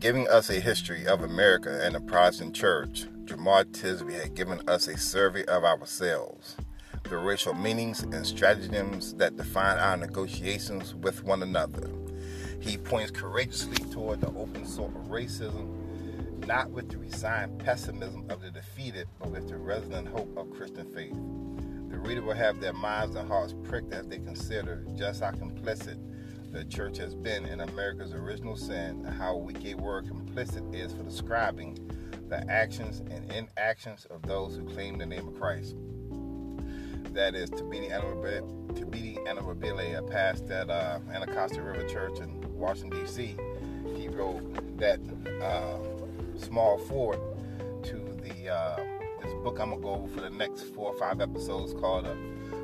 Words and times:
giving 0.00 0.26
us 0.28 0.48
a 0.48 0.58
history 0.58 1.06
of 1.06 1.22
America 1.22 1.78
and 1.84 1.94
the 1.94 2.00
Protestant 2.00 2.54
Church, 2.54 3.04
Jemar 3.26 3.64
Tisby 3.66 4.18
had 4.18 4.34
given 4.34 4.66
us 4.66 4.88
a 4.88 4.96
survey 4.96 5.44
of 5.44 5.62
ourselves, 5.62 6.56
the 7.02 7.18
racial 7.18 7.52
meanings 7.52 8.00
and 8.00 8.26
stratagems 8.26 9.12
that 9.16 9.36
define 9.36 9.78
our 9.78 9.98
negotiations 9.98 10.94
with 10.94 11.22
one 11.22 11.42
another. 11.42 11.90
He 12.60 12.78
points 12.78 13.10
courageously 13.10 13.84
toward 13.90 14.22
the 14.22 14.28
open 14.28 14.66
sort 14.66 14.96
of 14.96 15.02
racism, 15.08 15.68
not 16.46 16.70
with 16.70 16.88
the 16.88 16.96
resigned 16.96 17.58
pessimism 17.58 18.24
of 18.30 18.40
the 18.40 18.50
defeated, 18.50 19.06
but 19.18 19.30
with 19.30 19.50
the 19.50 19.58
resolute 19.58 20.08
hope 20.08 20.34
of 20.38 20.50
Christian 20.50 20.90
faith. 20.94 21.14
The 21.90 21.98
reader 21.98 22.22
will 22.22 22.34
have 22.34 22.60
their 22.60 22.72
minds 22.72 23.16
and 23.16 23.28
hearts 23.28 23.54
pricked 23.64 23.92
as 23.92 24.06
they 24.06 24.18
consider 24.18 24.82
just 24.96 25.22
how 25.22 25.32
complicit 25.32 25.98
the 26.50 26.64
church 26.64 26.98
has 26.98 27.14
been 27.14 27.46
in 27.46 27.60
America's 27.60 28.12
original 28.12 28.56
sin 28.56 29.04
and 29.06 29.08
how 29.08 29.36
a 29.36 29.74
word 29.74 30.06
complicit 30.06 30.74
is 30.74 30.92
for 30.92 31.02
describing 31.02 31.78
the 32.28 32.48
actions 32.50 33.00
and 33.10 33.30
inactions 33.32 34.06
of 34.06 34.22
those 34.22 34.56
who 34.56 34.64
claim 34.64 34.98
the 34.98 35.06
name 35.06 35.28
of 35.28 35.38
Christ. 35.38 35.76
That 37.12 37.34
is 37.34 37.50
Thabiti 37.50 37.90
Anyabwile, 37.90 39.98
a 39.98 40.02
pastor 40.02 40.52
at 40.52 40.70
uh, 40.70 40.98
Anacostia 41.12 41.62
River 41.62 41.88
Church 41.88 42.20
in 42.20 42.40
Washington, 42.56 43.00
D.C. 43.00 43.36
He 43.96 44.08
wrote 44.08 44.78
that 44.78 45.00
uh, 45.42 45.78
small 46.38 46.78
foreword 46.78 47.20
to 47.84 47.96
the 48.22 48.48
uh, 48.48 48.76
this 49.22 49.34
book 49.42 49.58
I'm 49.60 49.70
gonna 49.70 49.82
go 49.82 49.94
over 49.94 50.08
for 50.08 50.20
the 50.20 50.30
next 50.30 50.62
four 50.74 50.92
or 50.92 50.98
five 50.98 51.20
episodes 51.20 51.74
called 51.74 52.06
uh, 52.06 52.14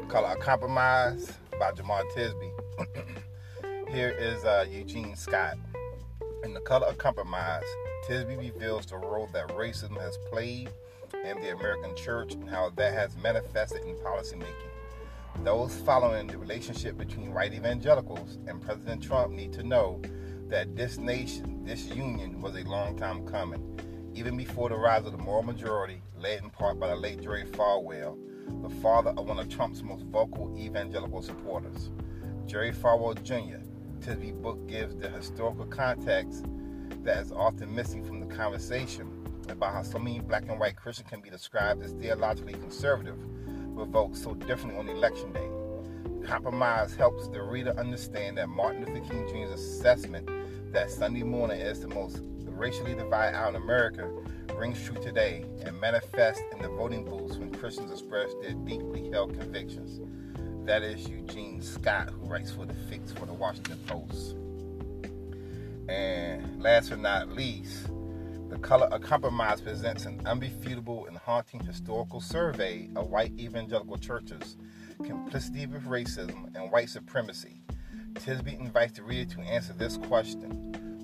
called 0.09 0.27
A 0.27 0.37
Compromise 0.37 1.33
by 1.59 1.73
Jemar 1.73 2.03
Tisby. 2.13 2.51
Here 3.97 4.11
is 4.11 4.45
uh, 4.45 4.67
Eugene 4.71 5.17
Scott. 5.17 5.57
In 6.45 6.53
The 6.53 6.61
Color 6.61 6.89
of 6.89 6.99
Compromise, 6.99 7.65
Tisby 8.07 8.37
reveals 8.37 8.85
the 8.85 8.99
role 8.99 9.27
that 9.33 9.49
racism 9.49 9.99
has 9.99 10.19
played 10.31 10.69
in 11.25 11.41
the 11.41 11.55
American 11.55 11.97
church 11.97 12.35
and 12.35 12.47
how 12.47 12.69
that 12.77 12.93
has 12.93 13.17
manifested 13.17 13.87
in 13.87 13.97
policymaking. 13.97 14.53
Those 15.45 15.75
following 15.77 16.27
the 16.27 16.37
relationship 16.37 16.99
between 16.99 17.33
white 17.33 17.55
evangelicals 17.55 18.37
and 18.47 18.61
President 18.61 19.03
Trump 19.03 19.33
need 19.33 19.55
to 19.55 19.63
know 19.63 20.03
that 20.49 20.77
this 20.77 20.99
nation, 20.99 21.65
this 21.65 21.87
union, 21.87 22.43
was 22.43 22.55
a 22.55 22.65
long 22.65 22.99
time 22.99 23.27
coming. 23.27 23.81
Even 24.13 24.37
before 24.37 24.69
the 24.69 24.77
rise 24.77 25.07
of 25.07 25.13
the 25.13 25.25
moral 25.25 25.43
majority, 25.43 26.03
led 26.19 26.43
in 26.43 26.51
part 26.51 26.79
by 26.79 26.89
the 26.89 26.97
late 26.97 27.23
Jerry 27.23 27.47
Falwell, 27.47 28.19
the 28.61 28.75
father 28.83 29.15
of 29.17 29.27
one 29.27 29.39
of 29.39 29.49
Trump's 29.49 29.83
most 29.83 30.05
vocal 30.05 30.55
evangelical 30.59 31.23
supporters. 31.23 31.89
Jerry 32.47 32.73
Falwell 32.73 33.21
Jr., 33.25 33.66
Tisby's 34.01 34.33
book 34.33 34.67
gives 34.67 34.97
the 34.97 35.09
historical 35.09 35.67
context 35.67 36.45
that 37.03 37.19
is 37.19 37.33
often 37.33 37.75
missing 37.75 38.05
from 38.05 38.21
the 38.21 38.27
conversation 38.27 39.11
about 39.49 39.73
how 39.73 39.83
so 39.83 39.99
many 39.99 40.21
black 40.21 40.45
and 40.49 40.59
white 40.59 40.77
Christians 40.77 41.09
can 41.09 41.21
be 41.21 41.31
described 41.31 41.83
as 41.83 41.93
theologically 41.93 42.55
conservative, 42.55 43.17
but 43.75 43.89
vote 43.89 44.17
so 44.17 44.35
differently 44.35 44.79
on 44.79 44.89
election 44.89 45.33
day. 45.33 45.49
Compromise 46.27 46.95
helps 46.97 47.29
the 47.29 47.43
reader 47.43 47.75
understand 47.79 48.39
that 48.39 48.49
Martin 48.49 48.85
Luther 48.85 49.09
King 49.09 49.29
Jr.'s 49.29 49.53
assessment 49.53 50.29
that 50.73 50.91
Sunday 50.91 51.23
morning 51.23 51.61
is 51.61 51.81
the 51.81 51.89
most 51.89 52.21
racially 52.47 52.95
divided 52.95 53.37
out 53.37 53.55
in 53.55 53.63
America 53.63 54.11
rings 54.57 54.83
true 54.83 55.01
today 55.03 55.45
and 55.63 55.79
manifests 55.81 56.43
in 56.53 56.63
the 56.63 56.69
voting 56.69 57.05
booths 57.05 57.37
when 57.37 57.51
Christians 57.55 57.93
express 57.93 58.33
their 58.41 58.55
deeply 58.55 59.11
held 59.11 59.39
convictions. 59.39 60.01
That 60.67 60.83
is 60.83 61.09
Eugene 61.09 61.63
Scott, 61.63 62.11
who 62.11 62.27
writes 62.27 62.51
for 62.51 62.67
the 62.67 62.75
Fix 62.75 63.13
for 63.13 63.25
the 63.25 63.33
Washington 63.33 63.79
Post. 63.87 64.35
And 65.89 66.61
last 66.61 66.91
but 66.91 66.99
not 66.99 67.29
least, 67.29 67.87
The 68.49 68.59
Color 68.59 68.87
of 68.87 69.01
Compromise 69.01 69.61
presents 69.61 70.07
an 70.07 70.19
unrefutable 70.27 71.07
and 71.07 71.17
haunting 71.19 71.61
historical 71.61 72.21
survey 72.21 72.91
of 72.97 73.11
white 73.11 73.31
evangelical 73.39 73.97
churches, 73.97 74.57
complicity 75.05 75.67
with 75.67 75.85
racism, 75.85 76.53
and 76.57 76.73
white 76.73 76.91
supremacy. 76.91 77.63
Tisby 78.15 78.59
invites 78.59 78.95
the 78.95 79.05
reader 79.05 79.37
to 79.37 79.41
answer 79.43 79.73
this 79.73 79.97
question 79.97 80.51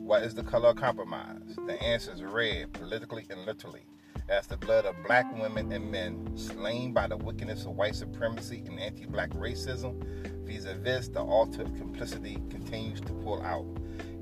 What 0.05 0.25
is 0.25 0.35
the 0.35 0.43
color 0.43 0.71
of 0.71 0.77
compromise? 0.77 1.57
The 1.69 1.81
answer 1.81 2.11
is 2.11 2.21
red, 2.21 2.73
politically 2.73 3.27
and 3.31 3.47
literally 3.47 3.87
as 4.29 4.47
the 4.47 4.57
blood 4.57 4.87
of 4.87 4.95
black 5.07 5.27
women 5.39 5.73
and 5.73 5.91
men 5.91 6.31
slain 6.37 6.93
by 6.93 7.07
the 7.07 7.17
wickedness 7.17 7.65
of 7.65 7.77
white 7.77 7.95
supremacy 7.95 8.63
and 8.67 8.79
anti 8.79 9.07
black 9.07 9.31
racism, 9.31 10.03
vis 10.47 10.65
a 10.65 10.75
vis 10.75 11.09
the 11.09 11.21
altar 11.21 11.63
of 11.63 11.77
complicity, 11.77 12.39
continues 12.51 13.01
to 13.01 13.13
pull 13.25 13.43
out. 13.43 13.67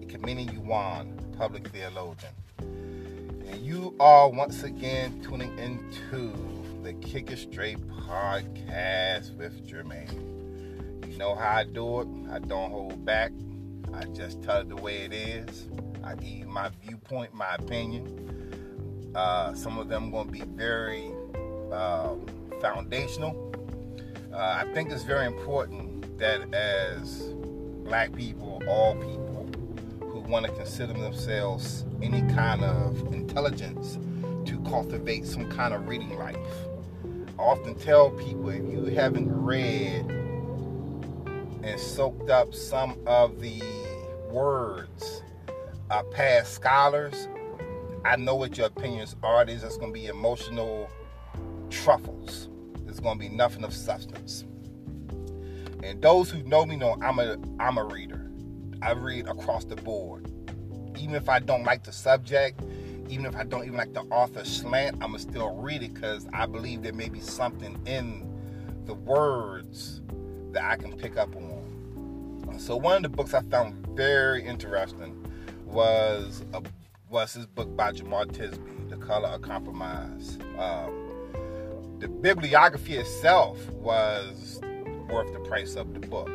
Ekemini 0.01 0.49
Uwan, 0.65 1.13
public 1.37 1.69
theologian. 1.69 2.33
And 2.59 3.57
you 3.65 3.95
are 4.01 4.29
once 4.29 4.63
again 4.63 5.21
tuning 5.23 5.57
into 5.59 6.33
the 6.83 6.95
Kick 6.95 7.31
It 7.31 7.39
Straight 7.39 7.79
podcast 7.89 9.37
with 9.37 9.67
Jermaine. 9.69 11.09
You 11.11 11.19
know 11.19 11.35
how 11.35 11.57
I 11.59 11.65
do 11.65 12.01
it, 12.01 12.09
I 12.31 12.39
don't 12.39 12.71
hold 12.71 13.05
back, 13.05 13.33
I 13.93 14.05
just 14.07 14.43
tell 14.43 14.61
it 14.63 14.69
the 14.69 14.77
way 14.77 15.03
it 15.03 15.13
is. 15.13 15.69
I 16.03 16.15
give 16.15 16.25
you 16.25 16.47
my 16.47 16.71
viewpoint, 16.83 17.35
my 17.35 17.55
opinion 17.57 18.40
uh, 19.15 19.55
some 19.55 19.79
of 19.79 19.89
them 19.89 20.11
going 20.11 20.27
to 20.27 20.33
be 20.33 20.43
very 20.43 21.07
um, 21.73 22.27
foundational. 22.61 23.53
Uh, 24.33 24.63
I 24.65 24.73
think 24.73 24.91
it's 24.91 25.03
very 25.03 25.27
important 25.27 26.19
that 26.19 26.55
as 26.55 27.33
black 27.85 28.15
people, 28.15 28.63
all 28.69 28.95
people 28.95 29.49
who 30.01 30.21
want 30.21 30.47
to 30.47 30.53
consider 30.53 30.93
themselves 30.93 31.85
any 32.03 32.21
kind 32.35 32.63
of 32.63 33.13
intelligence, 33.13 33.99
to 34.47 34.59
cultivate 34.61 35.27
some 35.27 35.51
kind 35.51 35.75
of 35.75 35.87
reading 35.87 36.17
life. 36.19 36.37
I 37.39 37.43
often 37.43 37.75
tell 37.75 38.11
people 38.11 38.49
if 38.51 38.63
you 38.65 38.85
haven't 38.87 39.31
read 39.31 40.05
and 41.63 41.79
soaked 41.79 42.31
up 42.31 42.55
some 42.55 42.97
of 43.07 43.41
the 43.41 43.63
words 44.31 45.23
of 45.91 46.11
past 46.11 46.55
scholars, 46.55 47.29
I 48.05 48.17
know 48.17 48.35
what 48.35 48.57
your 48.57 48.67
opinions 48.67 49.15
are. 49.23 49.45
These 49.45 49.63
are 49.63 49.69
going 49.69 49.93
to 49.93 50.01
be 50.01 50.07
emotional 50.07 50.91
truffles. 51.69 52.49
There's 52.85 53.01
going 53.01 53.19
to 53.19 53.29
be 53.29 53.35
nothing 53.35 53.63
of 53.65 53.75
substance. 53.75 54.45
And 55.83 56.01
those 56.03 56.31
who 56.31 56.43
know 56.43 56.65
me 56.65 56.77
know 56.77 56.97
I'm 57.03 57.19
a 57.19 57.37
I'm 57.59 57.79
a 57.79 57.85
reader. 57.85 58.31
I 58.83 58.93
read 58.93 59.29
across 59.29 59.65
the 59.65 59.77
board. 59.77 60.31
Even 60.97 61.15
if 61.15 61.29
I 61.29 61.39
don't 61.39 61.65
like 61.65 61.85
the 61.85 61.93
subject, 61.93 62.61
even 63.09 63.27
if 63.27 63.37
I 63.37 63.45
don't 63.45 63.65
even 63.65 63.77
like 63.77 63.93
the 63.93 64.03
author 64.03 64.45
slant, 64.45 65.03
I'ma 65.03 65.19
still 65.19 65.55
read 65.57 65.83
it 65.83 65.95
because 65.95 66.27
I 66.33 66.47
believe 66.47 66.83
there 66.83 66.93
may 66.93 67.09
be 67.09 67.21
something 67.21 67.79
in 67.87 68.27
the 68.87 68.95
words 68.95 70.03
that 70.53 70.65
I 70.65 70.77
can 70.77 70.97
pick 70.97 71.17
up 71.17 71.35
on. 71.37 72.57
So 72.59 72.77
one 72.77 72.97
of 72.97 73.03
the 73.03 73.09
books 73.09 73.33
I 73.33 73.43
found 73.43 73.87
very 73.97 74.45
interesting 74.45 75.17
was 75.65 76.45
a 76.53 76.63
was 77.11 77.33
his 77.35 77.47
book 77.47 77.77
by 77.77 77.91
Jemar 77.91 78.27
Tisby, 78.27 78.89
The 78.89 78.97
Color 78.97 79.31
of 79.31 79.43
Compromise. 79.43 80.39
Um, 80.57 81.09
the 81.99 82.07
bibliography 82.09 82.97
itself 82.97 83.59
was 83.73 84.61
worth 85.11 85.33
the 85.33 85.41
price 85.41 85.75
of 85.75 85.93
the 85.93 86.01
book. 86.07 86.31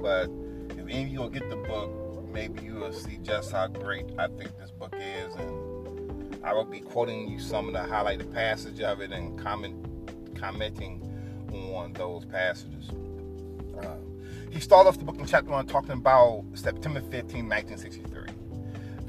But 0.00 0.30
if 0.78 0.86
any 0.88 1.02
of 1.02 1.08
you 1.08 1.18
will 1.18 1.28
get 1.28 1.50
the 1.50 1.56
book, 1.56 1.90
maybe 2.32 2.64
you 2.64 2.74
will 2.74 2.92
see 2.92 3.18
just 3.22 3.50
how 3.50 3.66
great 3.66 4.06
I 4.16 4.28
think 4.28 4.56
this 4.58 4.70
book 4.70 4.94
is. 4.96 5.34
And 5.34 6.44
I 6.44 6.54
will 6.54 6.64
be 6.64 6.78
quoting 6.78 7.28
you 7.28 7.40
some 7.40 7.66
of 7.66 7.72
the 7.74 7.80
highlighted 7.80 8.32
passage 8.32 8.80
of 8.80 9.00
it 9.00 9.10
and 9.10 9.36
comment, 9.36 10.36
commenting 10.36 11.02
on 11.52 11.92
those 11.94 12.24
passages. 12.26 12.90
Uh, 13.76 13.96
he 14.50 14.60
started 14.60 14.88
off 14.88 14.98
the 14.98 15.04
book 15.04 15.18
in 15.18 15.26
chapter 15.26 15.50
1 15.50 15.66
talking 15.66 15.92
about 15.92 16.44
September 16.54 17.00
15, 17.00 17.48
1963 17.48 18.29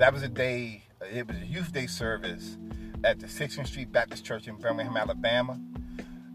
that 0.01 0.11
was 0.11 0.23
a 0.23 0.27
day, 0.27 0.81
it 1.13 1.27
was 1.27 1.37
a 1.37 1.45
youth 1.45 1.71
day 1.71 1.85
service 1.85 2.57
at 3.03 3.19
the 3.19 3.27
16th 3.27 3.67
Street 3.67 3.91
Baptist 3.91 4.25
Church 4.25 4.47
in 4.47 4.55
Birmingham, 4.55 4.97
Alabama. 4.97 5.59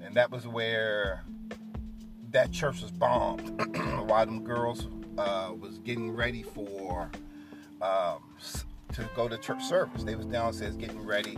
And 0.00 0.14
that 0.14 0.30
was 0.30 0.46
where 0.46 1.24
that 2.30 2.52
church 2.52 2.80
was 2.80 2.92
bombed 2.92 3.60
while 4.08 4.24
them 4.24 4.44
girls 4.44 4.86
uh, 5.18 5.50
was 5.58 5.78
getting 5.78 6.12
ready 6.12 6.44
for 6.44 7.10
um, 7.82 8.36
to 8.92 9.10
go 9.16 9.26
to 9.26 9.36
church 9.36 9.64
service. 9.64 10.04
They 10.04 10.14
was 10.14 10.26
downstairs 10.26 10.76
getting 10.76 11.04
ready 11.04 11.36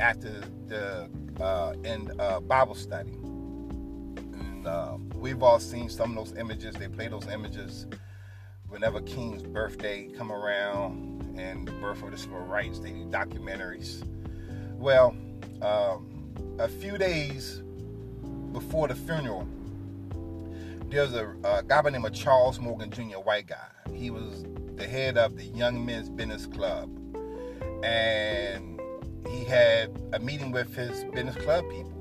after 0.00 0.38
the 0.66 1.08
uh, 1.40 1.72
end 1.82 2.12
uh, 2.20 2.40
Bible 2.40 2.74
study. 2.74 3.14
And 3.14 4.66
uh, 4.66 4.98
we've 5.14 5.42
all 5.42 5.60
seen 5.60 5.88
some 5.88 6.10
of 6.14 6.26
those 6.26 6.38
images. 6.38 6.74
They 6.74 6.88
play 6.88 7.08
those 7.08 7.26
images 7.28 7.86
whenever 8.72 9.02
King's 9.02 9.42
birthday 9.42 10.08
come 10.16 10.32
around 10.32 11.36
and 11.38 11.68
the 11.68 11.72
birth 11.72 12.02
of 12.02 12.10
the 12.10 12.16
civil 12.16 12.40
rights. 12.40 12.78
They 12.78 12.90
do 12.90 13.04
documentaries. 13.04 14.02
Well, 14.78 15.14
um, 15.60 16.32
a 16.58 16.68
few 16.68 16.96
days 16.96 17.62
before 18.52 18.88
the 18.88 18.94
funeral, 18.94 19.46
there's 20.88 21.12
a, 21.12 21.28
a 21.44 21.62
guy 21.62 21.82
by 21.82 21.82
the 21.82 21.90
name 21.92 22.04
of 22.06 22.14
Charles 22.14 22.58
Morgan 22.58 22.90
Jr., 22.90 23.18
white 23.18 23.46
guy. 23.46 23.68
He 23.92 24.10
was 24.10 24.46
the 24.76 24.88
head 24.88 25.18
of 25.18 25.36
the 25.36 25.44
Young 25.44 25.84
Men's 25.84 26.08
Business 26.08 26.46
Club 26.46 26.90
and 27.84 28.80
he 29.28 29.44
had 29.44 29.90
a 30.12 30.18
meeting 30.18 30.50
with 30.50 30.74
his 30.74 31.04
business 31.12 31.36
club 31.36 31.64
people. 31.70 31.92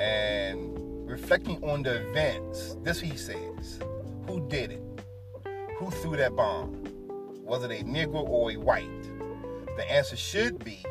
And 0.00 1.08
reflecting 1.08 1.62
on 1.62 1.82
the 1.82 2.08
events, 2.08 2.76
this 2.82 3.00
he 3.00 3.16
says 3.16 3.78
Who 4.26 4.46
did 4.48 4.72
it? 4.72 4.87
Who 5.78 5.92
threw 5.92 6.16
that 6.16 6.34
bomb? 6.34 6.82
Was 7.44 7.62
it 7.62 7.70
a 7.70 7.84
Negro 7.84 8.28
or 8.28 8.50
a 8.50 8.56
white? 8.56 9.02
The 9.76 9.88
answer 9.88 10.16
should 10.16 10.64
be 10.64 10.84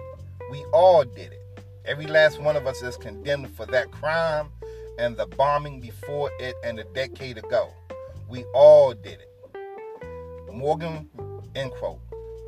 we 0.50 0.64
all 0.72 1.04
did 1.04 1.34
it. 1.34 1.42
Every 1.84 2.08
last 2.08 2.42
one 2.42 2.56
of 2.56 2.66
us 2.66 2.82
is 2.82 2.96
condemned 2.96 3.54
for 3.54 3.66
that 3.66 3.92
crime 3.92 4.48
and 4.98 5.18
the 5.18 5.26
bombing 5.26 5.82
before 5.82 6.32
it 6.40 6.56
and 6.64 6.80
a 6.80 6.86
decade 6.86 7.38
ago. 7.38 7.74
We 8.30 8.46
all 8.54 8.94
did 8.94 9.20
it. 9.20 10.54
Morgan, 10.54 11.10
end 11.54 11.72
quote. 11.72 12.00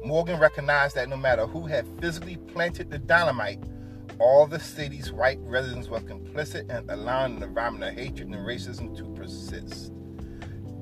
Morgan 0.06 0.40
recognized 0.40 0.96
that 0.96 1.10
no 1.10 1.18
matter 1.18 1.46
who 1.46 1.66
had 1.66 1.86
physically 2.00 2.38
planted 2.38 2.90
the 2.90 3.00
dynamite, 3.00 3.62
all 4.18 4.48
the 4.48 4.62
city's 4.62 5.12
white 5.12 5.40
residents 5.42 5.90
were 5.90 6.00
complicit 6.00 6.70
in 6.70 6.90
allowing 6.90 7.36
an 7.36 7.44
environment 7.44 7.92
of 7.92 8.00
hatred 8.00 8.30
and 8.30 8.48
racism 8.48 8.96
to 8.96 9.04
persist. 9.14 9.92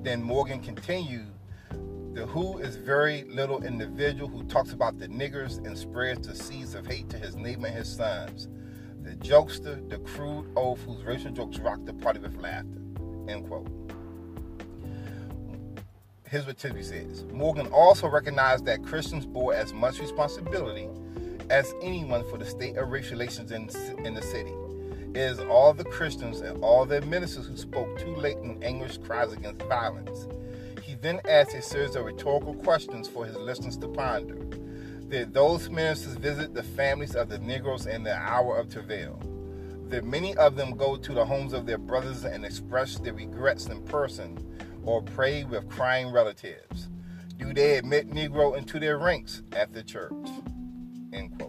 Then 0.03 0.21
Morgan 0.21 0.59
continued 0.59 1.25
the 2.17 2.25
Who 2.25 2.57
is 2.57 2.77
very 2.77 3.25
little 3.25 3.63
individual 3.63 4.27
who 4.27 4.43
talks 4.45 4.71
about 4.71 4.97
the 4.97 5.07
niggers 5.07 5.63
and 5.63 5.77
spreads 5.77 6.27
the 6.27 6.35
seeds 6.35 6.73
of 6.73 6.87
hate 6.87 7.07
to 7.09 7.17
his 7.19 7.35
neighbor 7.35 7.67
and 7.67 7.75
his 7.75 7.95
sons. 7.95 8.47
The 9.03 9.11
jokester, 9.17 9.87
the 9.87 9.99
crude 9.99 10.51
oaf 10.55 10.79
whose 10.79 11.03
racial 11.03 11.29
jokes 11.29 11.59
rock 11.59 11.77
the 11.85 11.93
party 11.93 12.17
with 12.17 12.35
laughter. 12.37 12.81
End 13.27 13.47
quote. 13.47 13.67
Here's 16.27 16.47
what 16.47 16.57
Tisby 16.57 16.83
says. 16.83 17.23
Morgan 17.31 17.67
also 17.67 18.09
recognized 18.09 18.65
that 18.65 18.83
Christians 18.83 19.27
bore 19.27 19.53
as 19.53 19.71
much 19.71 19.99
responsibility 19.99 20.89
as 21.51 21.71
anyone 21.83 22.27
for 22.31 22.39
the 22.39 22.47
state 22.47 22.77
of 22.77 22.89
race 22.89 23.11
relations 23.11 23.51
in, 23.51 23.69
in 24.03 24.15
the 24.15 24.23
city. 24.23 24.55
It 25.11 25.17
is 25.17 25.39
all 25.39 25.71
the 25.71 25.85
Christians 25.85 26.41
and 26.41 26.63
all 26.63 26.83
their 26.83 27.01
ministers 27.01 27.45
who 27.45 27.55
spoke 27.55 27.99
too 27.99 28.15
late 28.15 28.37
in 28.37 28.61
anguish 28.63 28.97
cries 28.97 29.33
against 29.33 29.61
violence 29.67 30.27
then 31.07 31.21
asks 31.29 31.53
a 31.53 31.61
series 31.61 31.95
of 31.95 32.03
rhetorical 32.03 32.53
questions 32.53 33.07
for 33.07 33.25
his 33.25 33.37
listeners 33.37 33.77
to 33.77 33.87
ponder. 33.87 34.35
Did 35.07 35.33
those 35.33 35.69
ministers 35.69 36.15
visit 36.15 36.53
the 36.53 36.63
families 36.63 37.15
of 37.15 37.29
the 37.29 37.39
Negroes 37.39 37.85
in 37.85 38.03
the 38.03 38.13
hour 38.13 38.57
of 38.57 38.69
travail? 38.69 39.17
Did 39.87 40.03
many 40.03 40.35
of 40.35 40.57
them 40.57 40.75
go 40.75 40.97
to 40.97 41.13
the 41.13 41.23
homes 41.23 41.53
of 41.53 41.65
their 41.65 41.77
brothers 41.77 42.25
and 42.25 42.45
express 42.45 42.99
their 42.99 43.13
regrets 43.13 43.67
in 43.67 43.81
person 43.83 44.37
or 44.83 45.01
pray 45.01 45.45
with 45.45 45.69
crying 45.69 46.11
relatives? 46.11 46.89
Do 47.37 47.53
they 47.53 47.77
admit 47.77 48.11
Negro 48.11 48.57
into 48.57 48.77
their 48.77 48.97
ranks 48.97 49.43
at 49.53 49.71
the 49.71 49.83
church? 49.83 50.11
End 51.13 51.37
quote. 51.39 51.46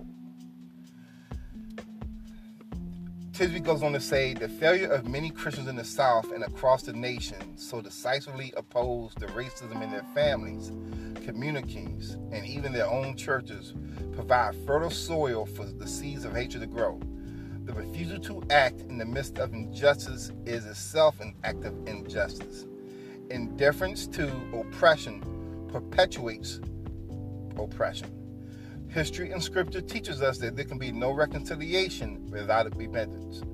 Tisby 3.39 3.63
goes 3.63 3.85
on 3.85 3.93
to 3.93 4.01
say 4.01 4.35
the 4.35 4.49
failure 4.49 4.91
of 4.91 5.07
many 5.07 5.31
Christians 5.31 5.69
in 5.69 5.77
the 5.77 5.85
South 5.85 6.33
and 6.33 6.43
across 6.43 6.83
the 6.83 6.93
nation 6.93 7.57
so 7.57 7.81
decisively 7.81 8.53
oppose 8.57 9.15
the 9.15 9.27
racism 9.27 9.81
in 9.81 9.93
their 9.93 10.05
families, 10.13 10.73
communities, 11.25 12.17
and 12.33 12.45
even 12.45 12.73
their 12.73 12.89
own 12.91 13.17
churches 13.17 13.75
provide 14.11 14.57
fertile 14.67 14.91
soil 14.91 15.47
for 15.47 15.67
the 15.67 15.87
seeds 15.87 16.25
of 16.25 16.35
hatred 16.35 16.63
to 16.63 16.67
grow. 16.67 16.99
The 17.63 17.75
refusal 17.75 18.19
to 18.23 18.43
act 18.51 18.81
in 18.81 18.99
the 18.99 19.07
midst 19.07 19.39
of 19.39 19.53
injustice 19.53 20.33
is 20.45 20.67
itself 20.67 21.21
an 21.21 21.37
act 21.45 21.65
of 21.65 21.87
injustice. 21.87 22.67
Indifference 23.31 24.09
to 24.09 24.33
oppression 24.53 25.69
perpetuates 25.69 26.59
oppression. 27.57 28.18
History 28.99 29.31
and 29.31 29.41
scripture 29.41 29.81
teaches 29.81 30.23
us 30.23 30.39
that 30.39 30.57
there 30.57 30.65
can 30.65 30.77
be 30.77 30.91
no 30.91 31.13
reconciliation 31.13 32.29
without 32.33 32.75
repentance. 32.77 33.45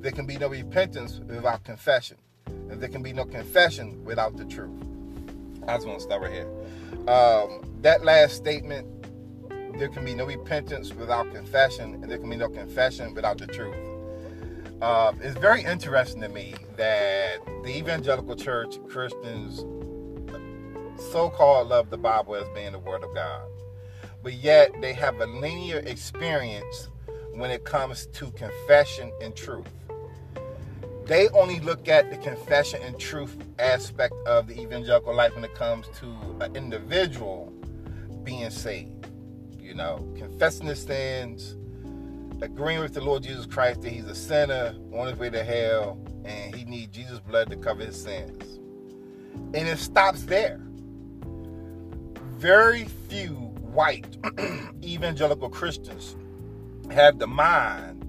There 0.00 0.10
can 0.10 0.26
be 0.26 0.36
no 0.36 0.48
repentance 0.48 1.20
without 1.20 1.62
confession. 1.62 2.16
And 2.46 2.80
there 2.80 2.88
can 2.88 3.04
be 3.04 3.12
no 3.12 3.24
confession 3.24 4.04
without 4.04 4.36
the 4.36 4.44
truth. 4.44 4.74
I 5.68 5.76
just 5.76 5.86
want 5.86 6.00
to 6.00 6.02
stop 6.04 6.20
right 6.20 6.32
here. 6.32 6.48
Um, 7.08 7.62
that 7.80 8.04
last 8.04 8.34
statement, 8.34 8.88
there 9.78 9.88
can 9.88 10.04
be 10.04 10.16
no 10.16 10.24
repentance 10.26 10.92
without 10.92 11.32
confession, 11.32 11.94
and 11.94 12.10
there 12.10 12.18
can 12.18 12.28
be 12.28 12.36
no 12.36 12.48
confession 12.48 13.14
without 13.14 13.38
the 13.38 13.46
truth. 13.46 13.76
Um, 14.82 15.20
it's 15.22 15.38
very 15.38 15.62
interesting 15.62 16.22
to 16.22 16.28
me 16.28 16.56
that 16.76 17.38
the 17.62 17.70
evangelical 17.70 18.34
church, 18.34 18.84
Christians, 18.88 19.58
so 21.12 21.30
called 21.30 21.68
love 21.68 21.88
the 21.88 21.98
Bible 21.98 22.34
as 22.34 22.48
being 22.52 22.72
the 22.72 22.80
Word 22.80 23.04
of 23.04 23.14
God 23.14 23.48
but 24.22 24.34
yet 24.34 24.70
they 24.80 24.92
have 24.92 25.20
a 25.20 25.26
linear 25.26 25.78
experience 25.78 26.88
when 27.32 27.50
it 27.50 27.64
comes 27.64 28.06
to 28.06 28.30
confession 28.32 29.12
and 29.22 29.34
truth. 29.34 29.66
They 31.06 31.28
only 31.30 31.60
look 31.60 31.88
at 31.88 32.10
the 32.10 32.18
confession 32.18 32.82
and 32.82 32.98
truth 32.98 33.36
aspect 33.58 34.14
of 34.26 34.46
the 34.46 34.60
evangelical 34.60 35.14
life 35.14 35.34
when 35.34 35.44
it 35.44 35.54
comes 35.54 35.86
to 36.00 36.14
an 36.40 36.54
individual 36.54 37.52
being 38.24 38.50
saved. 38.50 39.06
You 39.58 39.74
know, 39.74 40.06
confessing 40.16 40.66
his 40.66 40.82
sins, 40.82 41.56
agreeing 42.42 42.80
with 42.80 42.94
the 42.94 43.00
Lord 43.00 43.22
Jesus 43.22 43.46
Christ 43.46 43.82
that 43.82 43.90
he's 43.90 44.04
a 44.04 44.14
sinner 44.14 44.74
on 44.92 45.06
his 45.08 45.18
way 45.18 45.30
to 45.30 45.42
hell 45.42 45.98
and 46.24 46.54
he 46.54 46.64
needs 46.64 46.94
Jesus' 46.94 47.20
blood 47.20 47.50
to 47.50 47.56
cover 47.56 47.84
his 47.84 48.00
sins. 48.00 48.58
And 49.54 49.68
it 49.68 49.78
stops 49.78 50.24
there. 50.24 50.60
Very 52.36 52.84
few 53.08 53.47
white 53.72 54.16
evangelical 54.84 55.48
Christians 55.48 56.16
have 56.90 57.18
the 57.18 57.26
mind, 57.26 58.04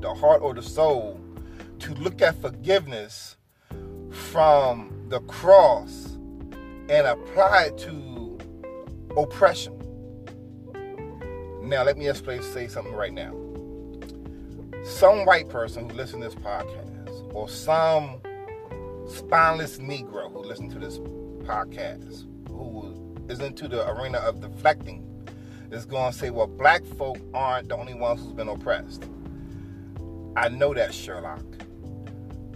the 0.00 0.12
heart, 0.14 0.42
or 0.42 0.54
the 0.54 0.62
soul 0.62 1.20
to 1.80 1.94
look 1.94 2.22
at 2.22 2.40
forgiveness 2.40 3.36
from 4.10 5.06
the 5.08 5.20
cross 5.20 6.16
and 6.88 7.06
apply 7.06 7.64
it 7.64 7.78
to 7.78 8.38
oppression. 9.16 9.78
Now, 11.62 11.84
let 11.84 11.96
me 11.96 12.08
explain, 12.08 12.42
say 12.42 12.68
something 12.68 12.92
right 12.92 13.12
now. 13.12 13.34
Some 14.84 15.24
white 15.24 15.48
person 15.48 15.88
who 15.88 15.96
listens 15.96 16.24
to 16.24 16.30
this 16.30 16.34
podcast, 16.34 17.34
or 17.34 17.48
some 17.48 18.20
spineless 19.08 19.78
Negro 19.78 20.30
who 20.32 20.40
listens 20.40 20.72
to 20.74 20.78
this 20.78 20.98
podcast, 21.46 22.26
who 22.48 23.01
is 23.32 23.40
into 23.40 23.66
the 23.66 23.88
arena 23.90 24.18
of 24.18 24.40
deflecting 24.40 25.08
is 25.70 25.86
going 25.86 26.12
to 26.12 26.18
say, 26.18 26.28
well, 26.30 26.46
black 26.46 26.84
folk 26.84 27.18
aren't 27.32 27.70
the 27.70 27.76
only 27.76 27.94
ones 27.94 28.20
who's 28.20 28.32
been 28.32 28.48
oppressed. 28.48 29.08
I 30.36 30.50
know 30.50 30.74
that, 30.74 30.92
Sherlock. 30.92 31.42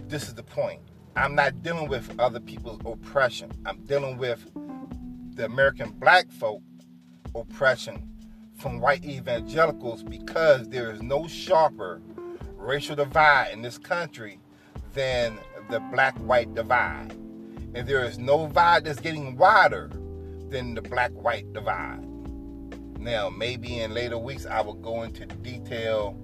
This 0.07 0.27
is 0.27 0.35
the 0.35 0.43
point. 0.43 0.79
I'm 1.15 1.33
not 1.33 1.63
dealing 1.63 1.89
with 1.89 2.17
other 2.19 2.39
people's 2.39 2.79
oppression. 2.85 3.51
I'm 3.65 3.83
dealing 3.85 4.17
with 4.17 4.47
the 5.35 5.45
American 5.45 5.89
black 5.91 6.31
folk 6.31 6.61
oppression 7.33 8.07
from 8.55 8.79
white 8.79 9.03
evangelicals 9.03 10.03
because 10.03 10.69
there 10.69 10.91
is 10.91 11.01
no 11.01 11.27
sharper 11.27 12.01
racial 12.55 12.95
divide 12.95 13.49
in 13.51 13.63
this 13.63 13.79
country 13.79 14.39
than 14.93 15.37
the 15.71 15.79
black 15.91 16.15
white 16.17 16.53
divide. 16.53 17.11
And 17.73 17.87
there 17.87 18.03
is 18.03 18.19
no 18.19 18.47
divide 18.47 18.85
that's 18.85 18.99
getting 18.99 19.37
wider 19.37 19.89
than 20.49 20.73
the 20.73 20.81
black 20.81 21.11
white 21.11 21.51
divide. 21.53 22.05
Now, 22.99 23.29
maybe 23.29 23.79
in 23.79 23.93
later 23.93 24.17
weeks, 24.17 24.45
I 24.45 24.61
will 24.61 24.73
go 24.73 25.03
into 25.03 25.25
detail 25.25 26.19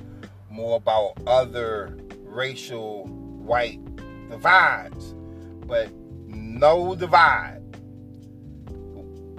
more 0.50 0.78
about 0.78 1.14
other 1.28 1.98
racial 2.24 3.06
white 3.06 3.80
divides, 4.30 5.14
but 5.68 5.92
no 6.28 6.96
divide 6.96 7.62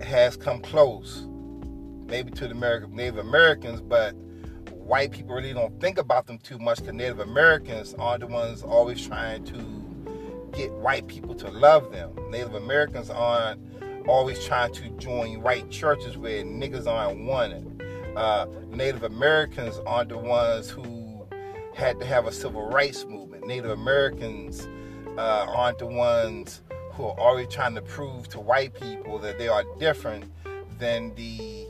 has 0.02 0.36
come 0.36 0.60
close, 0.60 1.26
maybe 2.06 2.30
to 2.32 2.46
the 2.46 2.52
American, 2.52 2.94
Native 2.94 3.18
Americans, 3.18 3.80
but 3.80 4.14
white 4.70 5.10
people 5.10 5.34
really 5.34 5.52
don't 5.52 5.80
think 5.80 5.98
about 5.98 6.26
them 6.26 6.38
too 6.38 6.58
much 6.58 6.78
because 6.78 6.94
Native 6.94 7.20
Americans 7.20 7.94
are 7.98 8.18
the 8.18 8.26
ones 8.26 8.62
always 8.62 9.06
trying 9.06 9.44
to 9.44 9.56
get 10.52 10.70
white 10.72 11.06
people 11.06 11.34
to 11.34 11.50
love 11.50 11.90
them. 11.90 12.12
Native 12.30 12.54
Americans 12.54 13.10
aren't 13.10 13.60
always 14.06 14.44
trying 14.44 14.72
to 14.72 14.88
join 14.90 15.40
white 15.42 15.70
churches 15.70 16.16
where 16.16 16.44
niggas 16.44 16.86
aren't 16.86 17.24
wanted. 17.24 17.82
Uh, 18.16 18.46
Native 18.70 19.02
Americans 19.02 19.80
aren't 19.86 20.10
the 20.10 20.18
ones 20.18 20.70
who 20.70 21.26
had 21.74 21.98
to 22.00 22.06
have 22.06 22.26
a 22.26 22.32
civil 22.32 22.66
rights 22.68 23.04
movement. 23.04 23.46
Native 23.46 23.70
Americans 23.70 24.68
uh, 25.18 25.46
aren't 25.48 25.78
the 25.78 25.86
ones 25.86 26.62
who 26.92 27.04
are 27.04 27.18
always 27.18 27.48
trying 27.48 27.74
to 27.74 27.82
prove 27.82 28.28
to 28.28 28.40
white 28.40 28.74
people 28.74 29.18
that 29.18 29.38
they 29.38 29.48
are 29.48 29.64
different 29.78 30.24
than 30.78 31.14
the 31.14 31.66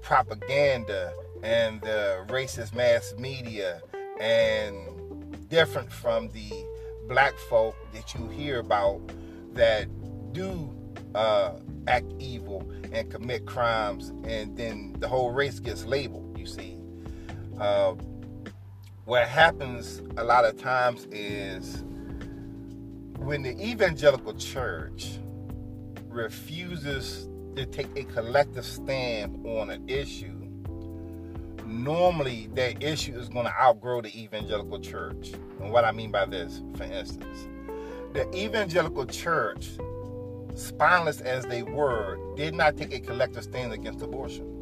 propaganda 0.00 1.12
and 1.42 1.80
the 1.82 2.24
racist 2.28 2.74
mass 2.74 3.14
media 3.18 3.82
and 4.20 5.48
different 5.48 5.92
from 5.92 6.28
the 6.30 6.50
black 7.08 7.34
folk 7.50 7.74
that 7.92 8.14
you 8.14 8.26
hear 8.28 8.60
about 8.60 9.00
that 9.52 9.88
do 10.32 10.75
uh, 11.16 11.58
act 11.88 12.12
evil 12.18 12.68
and 12.92 13.10
commit 13.10 13.46
crimes, 13.46 14.12
and 14.24 14.56
then 14.56 14.94
the 14.98 15.08
whole 15.08 15.30
race 15.30 15.58
gets 15.58 15.84
labeled. 15.84 16.38
You 16.38 16.46
see, 16.46 16.76
uh, 17.58 17.94
what 19.04 19.26
happens 19.26 20.02
a 20.16 20.24
lot 20.24 20.44
of 20.44 20.56
times 20.56 21.06
is 21.10 21.84
when 23.18 23.42
the 23.42 23.58
evangelical 23.60 24.34
church 24.34 25.18
refuses 26.08 27.28
to 27.56 27.66
take 27.66 27.88
a 27.96 28.04
collective 28.04 28.64
stand 28.64 29.44
on 29.46 29.70
an 29.70 29.88
issue, 29.88 30.32
normally 31.64 32.48
that 32.54 32.82
issue 32.82 33.18
is 33.18 33.28
going 33.28 33.46
to 33.46 33.54
outgrow 33.60 34.00
the 34.02 34.22
evangelical 34.22 34.78
church. 34.78 35.32
And 35.60 35.72
what 35.72 35.84
I 35.84 35.92
mean 35.92 36.10
by 36.10 36.26
this, 36.26 36.62
for 36.76 36.84
instance, 36.84 37.48
the 38.12 38.30
evangelical 38.36 39.06
church, 39.06 39.70
spineless 40.56 41.20
as 41.20 41.44
they 41.46 41.62
were, 41.62 42.18
did 42.36 42.54
not 42.54 42.76
take 42.76 42.92
a 42.92 43.00
collective 43.00 43.44
stand 43.44 43.72
against 43.72 44.02
abortion. 44.02 44.52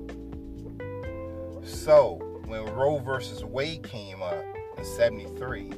So, 1.65 2.19
when 2.47 2.67
Roe 2.75 2.99
versus 2.99 3.43
Wade 3.45 3.83
came 3.85 4.21
up 4.23 4.45
in 4.77 4.85
73, 4.85 5.73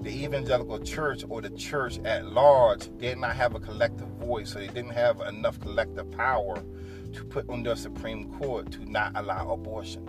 the 0.00 0.24
evangelical 0.24 0.78
church 0.80 1.24
or 1.28 1.40
the 1.40 1.50
church 1.50 1.98
at 2.04 2.26
large 2.26 2.88
did 2.98 3.18
not 3.18 3.36
have 3.36 3.54
a 3.54 3.60
collective 3.60 4.08
voice, 4.08 4.52
so 4.52 4.58
they 4.58 4.66
didn't 4.68 4.90
have 4.90 5.20
enough 5.20 5.60
collective 5.60 6.10
power 6.12 6.62
to 7.12 7.24
put 7.24 7.48
on 7.48 7.62
the 7.62 7.74
Supreme 7.76 8.32
Court 8.38 8.70
to 8.72 8.90
not 8.90 9.12
allow 9.14 9.52
abortion. 9.52 10.06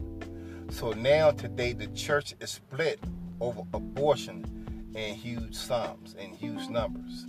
So 0.70 0.92
now 0.92 1.32
today 1.32 1.74
the 1.74 1.88
church 1.88 2.36
is 2.40 2.52
split 2.52 3.00
over 3.42 3.62
abortion 3.74 4.92
in 4.96 5.16
huge 5.16 5.56
sums, 5.56 6.16
in 6.20 6.34
huge 6.34 6.68
numbers. 6.70 7.26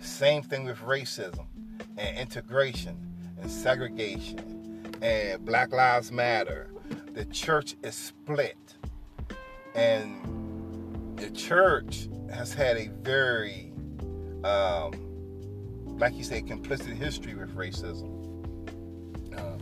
Same 0.00 0.42
thing 0.42 0.64
with 0.64 0.78
racism 0.78 1.46
and 1.96 2.18
integration 2.18 2.96
and 3.40 3.50
segregation 3.50 4.94
and 5.02 5.44
Black 5.44 5.72
Lives 5.72 6.10
Matter. 6.10 6.70
The 7.12 7.24
church 7.26 7.76
is 7.82 7.94
split. 7.94 8.56
And 9.74 11.16
the 11.16 11.30
church 11.30 12.08
has 12.32 12.52
had 12.52 12.76
a 12.76 12.88
very, 13.02 13.72
um, 14.42 14.92
like 15.98 16.14
you 16.14 16.24
say, 16.24 16.42
complicit 16.42 16.96
history 16.96 17.34
with 17.34 17.54
racism. 17.54 18.08
Um, 19.38 19.58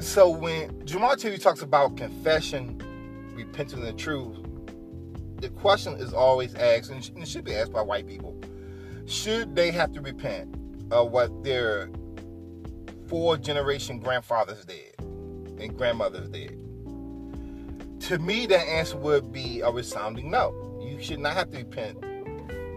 so 0.00 0.28
when 0.28 0.84
Jamal 0.86 1.16
Tisby 1.16 1.40
talks 1.40 1.62
about 1.62 1.96
confession, 1.96 2.82
repentance, 3.34 3.86
and 3.86 3.98
truth, 3.98 4.39
the 5.40 5.48
question 5.48 5.94
is 5.94 6.12
always 6.12 6.54
asked, 6.54 6.90
and 6.90 7.10
it 7.16 7.28
should 7.28 7.44
be 7.44 7.54
asked 7.54 7.72
by 7.72 7.82
white 7.82 8.06
people: 8.06 8.38
Should 9.06 9.56
they 9.56 9.70
have 9.70 9.92
to 9.92 10.00
repent 10.00 10.54
of 10.90 11.10
what 11.10 11.42
their 11.42 11.90
four 13.06 13.36
generation 13.36 13.98
grandfathers 13.98 14.64
did 14.64 14.94
and 15.58 15.76
grandmothers 15.76 16.28
did? 16.28 16.58
To 18.00 18.18
me, 18.18 18.46
the 18.46 18.58
answer 18.58 18.96
would 18.96 19.32
be 19.32 19.60
a 19.60 19.70
resounding 19.70 20.30
no. 20.30 20.78
You 20.82 21.02
should 21.02 21.20
not 21.20 21.34
have 21.34 21.50
to 21.50 21.58
repent 21.58 22.00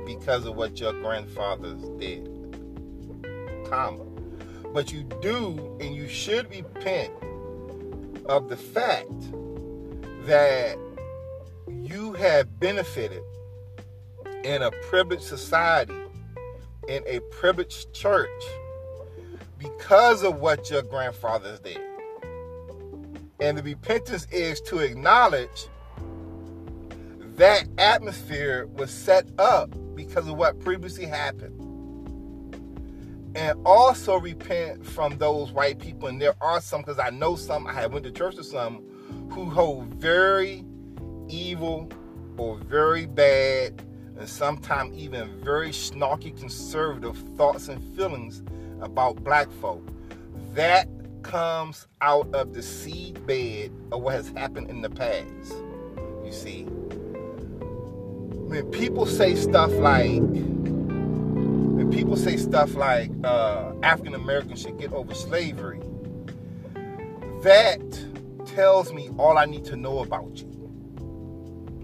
because 0.05 0.45
of 0.45 0.55
what 0.55 0.79
your 0.79 0.93
grandfathers 0.93 1.81
did, 1.99 2.29
comma. 3.69 4.03
But 4.73 4.91
you 4.91 5.03
do, 5.21 5.77
and 5.79 5.95
you 5.95 6.07
should 6.07 6.49
repent 6.49 7.13
of 8.25 8.49
the 8.49 8.57
fact 8.57 9.09
that 10.25 10.77
have 12.15 12.59
benefited 12.59 13.21
in 14.43 14.61
a 14.61 14.71
privileged 14.89 15.23
society, 15.23 15.95
in 16.87 17.03
a 17.07 17.19
privileged 17.31 17.93
church, 17.93 18.29
because 19.57 20.23
of 20.23 20.39
what 20.39 20.69
your 20.69 20.81
grandfathers 20.81 21.59
did. 21.59 21.79
And 23.39 23.57
the 23.57 23.63
repentance 23.63 24.27
is 24.31 24.61
to 24.61 24.79
acknowledge 24.79 25.67
that 27.35 27.67
atmosphere 27.77 28.67
was 28.67 28.91
set 28.91 29.25
up 29.39 29.73
because 29.95 30.27
of 30.27 30.35
what 30.35 30.59
previously 30.59 31.05
happened. 31.05 31.59
And 33.35 33.59
also 33.65 34.19
repent 34.19 34.85
from 34.85 35.17
those 35.17 35.51
white 35.51 35.79
people. 35.79 36.07
And 36.07 36.21
there 36.21 36.35
are 36.39 36.61
some, 36.61 36.81
because 36.81 36.99
I 36.99 37.09
know 37.09 37.35
some, 37.35 37.65
I 37.65 37.73
have 37.73 37.91
went 37.91 38.05
to 38.05 38.11
church 38.11 38.35
with 38.35 38.45
some 38.45 38.83
who 39.31 39.49
hold 39.49 39.85
very 39.95 40.63
evil 41.27 41.89
or 42.37 42.57
very 42.57 43.05
bad 43.05 43.81
and 44.17 44.27
sometimes 44.27 44.95
even 44.97 45.41
very 45.43 45.69
snarky 45.69 46.37
conservative 46.37 47.17
thoughts 47.35 47.67
and 47.67 47.83
feelings 47.95 48.43
about 48.81 49.23
black 49.23 49.51
folk. 49.61 49.87
That 50.53 50.87
comes 51.23 51.87
out 52.01 52.33
of 52.35 52.53
the 52.53 52.61
seed 52.61 53.25
bed 53.25 53.71
of 53.91 54.01
what 54.01 54.13
has 54.13 54.29
happened 54.29 54.69
in 54.69 54.81
the 54.81 54.89
past. 54.89 55.53
You 56.23 56.31
see, 56.31 56.63
when 58.53 58.69
people 58.71 59.05
say 59.05 59.35
stuff 59.35 59.71
like, 59.73 60.21
when 60.21 61.89
people 61.91 62.15
say 62.15 62.37
stuff 62.37 62.75
like 62.75 63.09
uh, 63.23 63.73
African 63.81 64.13
Americans 64.13 64.61
should 64.61 64.77
get 64.77 64.93
over 64.93 65.15
slavery, 65.15 65.79
that 67.41 67.81
tells 68.45 68.93
me 68.93 69.09
all 69.17 69.37
I 69.37 69.45
need 69.45 69.65
to 69.65 69.75
know 69.75 69.99
about 69.99 70.37
you. 70.37 70.52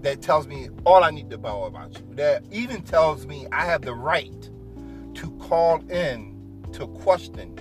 That 0.02 0.22
tells 0.22 0.46
me 0.46 0.70
all 0.86 1.04
I 1.04 1.10
need 1.10 1.28
to 1.30 1.36
know 1.36 1.64
about 1.64 1.98
you. 1.98 2.14
That 2.14 2.42
even 2.50 2.82
tells 2.82 3.26
me 3.26 3.46
I 3.52 3.66
have 3.66 3.82
the 3.82 3.94
right 3.94 4.48
to 5.14 5.30
call 5.38 5.80
in 5.90 6.64
to 6.72 6.86
question 6.86 7.58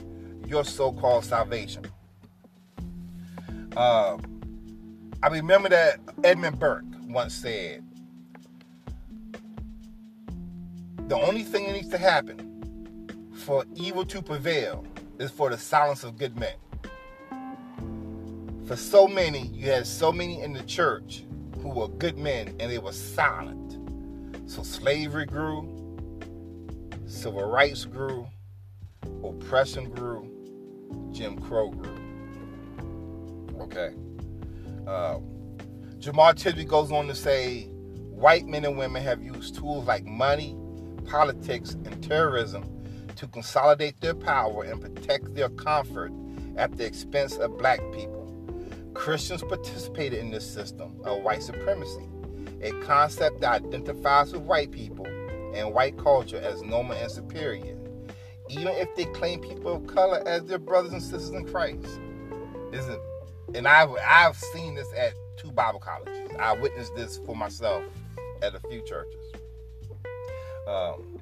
your 0.48 0.64
so-called 0.64 1.26
salvation. 1.26 1.86
Uh, 3.76 4.18
I 5.22 5.28
remember 5.28 5.70
that 5.70 6.00
Edmund 6.24 6.60
Burke 6.60 6.86
once 7.08 7.34
said, 7.34 7.84
the 11.08 11.18
only 11.20 11.44
thing 11.44 11.66
that 11.66 11.74
needs 11.74 11.90
to 11.90 11.98
happen 11.98 13.32
for 13.34 13.66
evil 13.76 14.06
to 14.06 14.22
prevail 14.22 14.86
is 15.18 15.30
for 15.30 15.50
the 15.50 15.58
silence 15.58 16.04
of 16.04 16.18
good 16.18 16.38
men. 16.40 16.54
For 18.66 18.76
so 18.76 19.08
many, 19.08 19.48
you 19.48 19.66
had 19.72 19.88
so 19.88 20.12
many 20.12 20.42
in 20.42 20.54
the 20.54 20.64
church 20.64 21.24
who 21.62 21.70
were 21.70 21.88
good 21.88 22.18
men 22.18 22.56
and 22.60 22.72
they 22.72 22.78
were 22.78 22.94
silent. 22.94 23.78
So 24.50 24.64
slavery 24.64 25.26
grew, 25.26 25.68
civil 27.06 27.44
rights 27.44 27.86
grew, 27.86 28.28
oppression 29.24 29.90
grew, 29.90 30.30
Jim 31.12 31.40
Crow 31.40 31.70
grew. 31.70 31.98
Okay. 33.62 33.94
Uh, 34.88 35.20
Jamal 36.00 36.34
Tisby 36.34 36.68
goes 36.68 36.92
on 36.92 37.08
to 37.08 37.16
say 37.16 37.66
white 37.66 38.48
men 38.48 38.66
and 38.66 38.78
women 38.78 39.04
have 39.04 39.22
used 39.22 39.56
tools 39.56 39.86
like 39.86 40.06
money, 40.06 40.56
politics, 41.06 41.72
and 41.86 42.04
terrorism 42.04 42.64
to 43.16 43.28
consolidate 43.28 44.00
their 44.00 44.14
power 44.14 44.64
and 44.64 44.82
protect 44.82 45.36
their 45.36 45.50
comfort 45.50 46.12
at 46.56 46.78
the 46.78 46.86
expense 46.86 47.36
of 47.36 47.58
black 47.58 47.80
people. 47.94 48.19
Christians 49.00 49.42
participated 49.42 50.20
in 50.20 50.30
this 50.30 50.46
system 50.46 51.00
of 51.06 51.24
white 51.24 51.42
supremacy, 51.42 52.06
a 52.62 52.72
concept 52.84 53.40
that 53.40 53.64
identifies 53.64 54.34
with 54.34 54.42
white 54.42 54.72
people 54.72 55.08
and 55.56 55.74
white 55.74 55.98
culture 55.98 56.38
as 56.38 56.62
normal 56.64 56.98
and 56.98 57.10
superior, 57.10 57.78
even 58.50 58.68
if 58.68 58.94
they 58.98 59.06
claim 59.06 59.40
people 59.40 59.74
of 59.74 59.88
color 59.88 60.22
as 60.28 60.44
their 60.44 60.60
brothers 60.60 60.92
and 60.92 61.02
sisters 61.02 61.30
in 61.30 61.46
Christ. 61.46 62.02
Isn't 62.74 63.00
and 63.56 63.70
I've 63.70 63.92
I've 64.06 64.36
seen 64.36 64.76
this 64.76 64.92
at 64.98 65.14
two 65.38 65.54
Bible 65.54 65.80
colleges. 65.80 66.32
I 66.38 66.58
witnessed 66.60 66.94
this 66.94 67.20
for 67.26 67.38
myself 67.38 67.86
at 68.42 68.54
a 68.54 68.60
few 68.70 68.82
churches. 68.82 69.32
Um, 70.68 71.18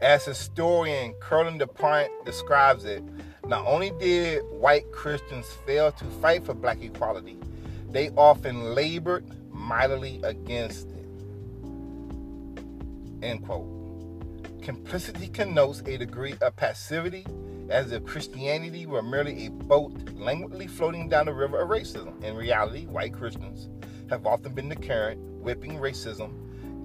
as 0.00 0.24
historian 0.24 1.14
Carolyn 1.20 1.56
DuPont 1.56 2.10
describes 2.24 2.84
it, 2.84 3.04
not 3.52 3.66
only 3.66 3.90
did 4.00 4.42
white 4.44 4.90
Christians 4.92 5.46
fail 5.66 5.92
to 5.92 6.04
fight 6.22 6.42
for 6.42 6.54
black 6.54 6.82
equality, 6.82 7.36
they 7.90 8.08
often 8.16 8.74
labored 8.74 9.26
mightily 9.50 10.22
against 10.24 10.88
it. 10.88 11.04
End 13.22 13.44
quote. 13.44 13.68
Complicity 14.62 15.28
connotes 15.28 15.82
a 15.84 15.98
degree 15.98 16.34
of 16.40 16.56
passivity 16.56 17.26
as 17.68 17.92
if 17.92 18.06
Christianity 18.06 18.86
were 18.86 19.02
merely 19.02 19.44
a 19.44 19.50
boat 19.50 19.92
languidly 20.14 20.66
floating 20.66 21.10
down 21.10 21.26
the 21.26 21.34
river 21.34 21.60
of 21.60 21.68
racism. 21.68 22.24
In 22.24 22.34
reality, 22.34 22.86
white 22.86 23.12
Christians 23.12 23.68
have 24.08 24.24
often 24.24 24.54
been 24.54 24.70
the 24.70 24.76
current 24.76 25.20
whipping 25.42 25.72
racism 25.72 26.32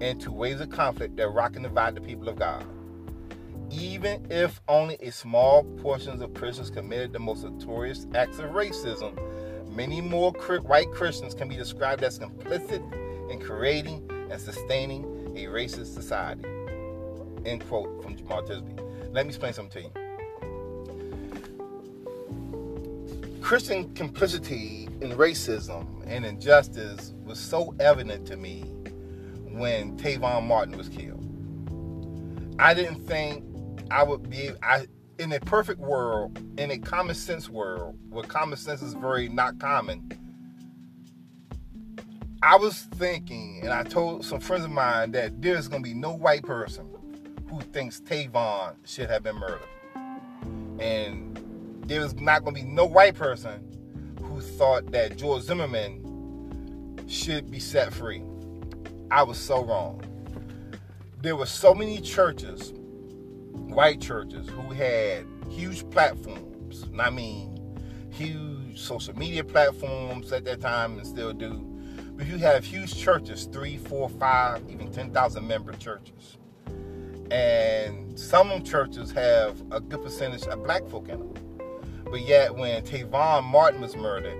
into 0.02 0.30
waves 0.30 0.60
of 0.60 0.68
conflict 0.68 1.16
that 1.16 1.30
rock 1.30 1.56
and 1.56 1.62
divide 1.62 1.94
the 1.94 2.02
people 2.02 2.28
of 2.28 2.36
God. 2.36 2.62
Even 3.70 4.26
if 4.30 4.60
only 4.68 4.96
a 5.00 5.10
small 5.10 5.62
portion 5.82 6.22
of 6.22 6.32
Christians 6.34 6.70
committed 6.70 7.12
the 7.12 7.18
most 7.18 7.44
notorious 7.44 8.06
acts 8.14 8.38
of 8.38 8.50
racism, 8.50 9.14
many 9.74 10.00
more 10.00 10.32
white 10.32 10.90
Christians 10.90 11.34
can 11.34 11.48
be 11.48 11.56
described 11.56 12.02
as 12.02 12.18
complicit 12.18 12.82
in 13.30 13.38
creating 13.40 14.08
and 14.30 14.40
sustaining 14.40 15.04
a 15.36 15.44
racist 15.44 15.92
society. 15.94 16.44
End 17.44 17.66
quote 17.68 18.02
from 18.02 18.16
Jamal 18.16 18.42
Tisby. 18.42 19.12
Let 19.12 19.26
me 19.26 19.30
explain 19.30 19.52
something 19.52 19.82
to 19.82 19.88
you. 19.88 20.08
Christian 23.42 23.94
complicity 23.94 24.88
in 25.00 25.12
racism 25.12 25.86
and 26.06 26.26
injustice 26.26 27.14
was 27.24 27.38
so 27.38 27.74
evident 27.80 28.26
to 28.26 28.36
me 28.36 28.62
when 29.52 29.96
Trayvon 29.98 30.46
Martin 30.46 30.76
was 30.76 30.88
killed. 30.88 31.24
I 32.58 32.74
didn't 32.74 33.06
think 33.06 33.44
I 33.90 34.02
would 34.02 34.28
be 34.28 34.50
I 34.62 34.86
in 35.18 35.32
a 35.32 35.40
perfect 35.40 35.80
world, 35.80 36.38
in 36.58 36.70
a 36.70 36.78
common 36.78 37.14
sense 37.14 37.48
world, 37.48 37.98
where 38.10 38.24
common 38.24 38.56
sense 38.56 38.82
is 38.82 38.94
very 38.94 39.28
not 39.28 39.58
common. 39.58 40.12
I 42.42 42.56
was 42.56 42.82
thinking, 42.94 43.60
and 43.62 43.72
I 43.72 43.82
told 43.82 44.24
some 44.24 44.38
friends 44.38 44.64
of 44.64 44.70
mine 44.70 45.10
that 45.12 45.42
there's 45.42 45.66
gonna 45.66 45.82
be 45.82 45.94
no 45.94 46.12
white 46.12 46.44
person 46.44 46.86
who 47.50 47.60
thinks 47.60 48.00
Trayvon 48.00 48.74
should 48.84 49.10
have 49.10 49.24
been 49.24 49.36
murdered. 49.36 49.60
And 50.78 51.82
there's 51.86 52.14
not 52.14 52.44
gonna 52.44 52.54
be 52.54 52.62
no 52.62 52.84
white 52.84 53.14
person 53.16 53.64
who 54.22 54.40
thought 54.40 54.92
that 54.92 55.16
George 55.16 55.42
Zimmerman 55.42 57.04
should 57.08 57.50
be 57.50 57.58
set 57.58 57.92
free. 57.92 58.22
I 59.10 59.24
was 59.24 59.38
so 59.38 59.64
wrong. 59.64 60.02
There 61.22 61.34
were 61.34 61.46
so 61.46 61.74
many 61.74 62.00
churches, 62.00 62.72
white 63.68 64.00
churches, 64.00 64.48
who 64.48 64.72
had 64.72 65.26
huge 65.50 65.88
platforms. 65.90 66.82
And 66.82 67.00
I 67.00 67.10
mean, 67.10 67.58
huge 68.10 68.78
social 68.80 69.16
media 69.16 69.44
platforms 69.44 70.32
at 70.32 70.44
that 70.44 70.60
time 70.60 70.98
and 70.98 71.06
still 71.06 71.32
do. 71.32 71.64
But 72.16 72.26
you 72.26 72.38
have 72.38 72.64
huge 72.64 72.96
churches, 72.96 73.48
three, 73.52 73.76
four, 73.76 74.08
five, 74.08 74.62
even 74.68 74.90
10,000 74.90 75.46
member 75.46 75.72
churches. 75.74 76.36
And 77.30 78.18
some 78.18 78.62
churches 78.64 79.12
have 79.12 79.62
a 79.70 79.80
good 79.80 80.02
percentage 80.02 80.44
of 80.44 80.64
black 80.64 80.86
folk 80.88 81.08
in 81.08 81.18
them. 81.18 81.34
But 82.10 82.22
yet, 82.22 82.54
when 82.54 82.82
Trayvon 82.82 83.44
Martin 83.44 83.80
was 83.80 83.94
murdered, 83.94 84.36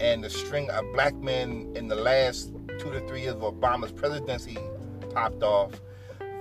and 0.00 0.22
the 0.22 0.30
string 0.30 0.70
of 0.70 0.84
black 0.92 1.14
men 1.16 1.72
in 1.74 1.88
the 1.88 1.96
last 1.96 2.52
two 2.78 2.92
to 2.92 3.00
three 3.08 3.22
years 3.22 3.34
of 3.34 3.40
Obama's 3.40 3.90
presidency 3.90 4.56
popped 5.12 5.42
off, 5.42 5.72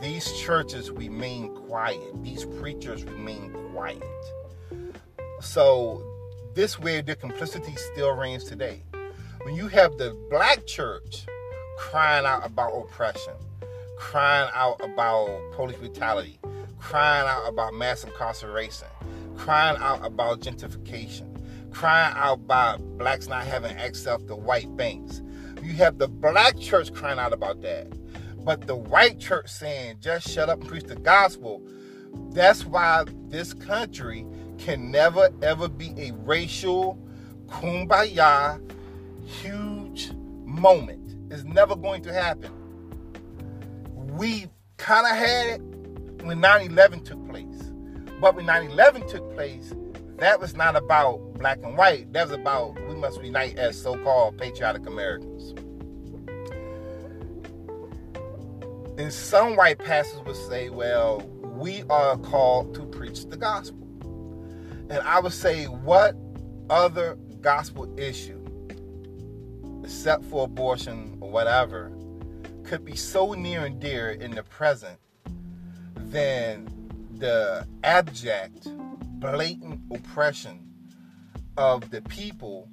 these 0.02 0.32
churches 0.34 0.92
remain 0.92 1.54
quiet. 1.56 2.24
These 2.24 2.46
preachers 2.46 3.04
remain 3.04 3.52
quiet. 3.72 4.04
So 5.42 6.04
this 6.54 6.80
way 6.80 7.02
their 7.02 7.16
complicity 7.16 7.76
still 7.76 8.12
reigns 8.12 8.44
today. 8.44 8.84
When 9.44 9.56
you 9.56 9.68
have 9.68 9.98
the 9.98 10.18
black 10.30 10.66
church 10.68 11.26
crying 11.78 12.26
out 12.26 12.46
about 12.46 12.74
oppression, 12.74 13.34
crying 13.98 14.50
out 14.54 14.80
about 14.84 15.30
police 15.54 15.78
brutality, 15.78 16.40
crying 16.80 17.28
out 17.28 17.48
about 17.48 17.74
mass 17.74 18.04
incarceration, 18.04 18.88
crying 19.36 19.78
out 19.80 20.06
about 20.06 20.42
gentrification, 20.42 21.28
crying 21.72 22.14
out 22.16 22.34
about 22.34 22.82
blacks 22.98 23.28
not 23.28 23.46
having 23.46 23.76
access 23.78 24.22
to 24.24 24.36
white 24.36 24.76
banks. 24.76 25.22
You 25.64 25.74
have 25.74 25.98
the 25.98 26.08
black 26.08 26.60
church 26.60 26.94
crying 26.94 27.20
out 27.20 27.34
about 27.34 27.62
that. 27.62 27.88
But 28.48 28.66
the 28.66 28.78
white 28.78 29.20
church 29.20 29.50
saying, 29.50 29.98
just 30.00 30.30
shut 30.30 30.48
up 30.48 30.62
and 30.62 30.70
preach 30.70 30.86
the 30.86 30.96
gospel. 30.96 31.62
That's 32.30 32.64
why 32.64 33.04
this 33.28 33.54
country 33.54 34.26
can 34.58 34.90
never 34.90 35.30
ever 35.42 35.68
be 35.68 35.94
a 35.98 36.14
racial 36.14 36.98
kumbaya 37.48 38.62
huge 39.26 40.14
moment. 40.46 41.14
It's 41.30 41.44
never 41.44 41.76
going 41.76 42.02
to 42.04 42.14
happen. 42.14 42.50
We 44.18 44.48
kind 44.78 45.06
of 45.06 45.18
had 45.18 45.48
it 45.48 45.62
when 46.24 46.40
9 46.40 46.72
11 46.72 47.04
took 47.04 47.28
place. 47.28 47.74
But 48.22 48.36
when 48.38 48.46
9 48.46 48.72
11 48.72 49.10
took 49.10 49.30
place, 49.36 49.74
that 50.20 50.40
was 50.40 50.56
not 50.56 50.78
about 50.78 51.34
black 51.34 51.60
and 51.64 51.76
white. 51.78 52.14
That 52.14 52.30
was 52.30 52.40
about 52.40 52.80
we 52.88 52.96
must 52.96 53.22
unite 53.22 53.58
as 53.58 53.78
so 53.80 54.02
called 54.06 54.38
patriotic 54.38 54.88
Americans. 54.88 55.54
And 58.98 59.14
some 59.14 59.56
white 59.56 59.78
pastors 59.78 60.22
would 60.26 60.36
say, 60.36 60.70
well, 60.70 61.20
we 61.42 61.84
are 61.90 62.18
called 62.18 62.74
to 62.76 62.86
preach 62.86 63.26
the 63.26 63.38
gospel. 63.38 63.88
And 64.90 65.00
I 65.04 65.20
would 65.20 65.34
say, 65.34 65.66
what 65.66 66.16
other 66.70 67.18
gospel 67.42 67.94
issue, 68.00 68.44
except 69.84 70.24
for 70.26 70.46
abortion 70.46 71.18
or 71.22 71.30
whatever, 71.30 71.92
could 72.64 72.84
be 72.84 72.96
so 72.96 73.34
near 73.34 73.66
and 73.66 73.80
dear 73.80 74.12
in 74.12 74.32
the 74.32 74.44
present 74.44 75.00
than 75.96 76.68
the 77.18 77.68
abject, 77.84 78.68
blatant 79.20 79.80
oppression 79.92 80.68
of 81.56 81.90
the 81.92 82.02
people 82.04 82.70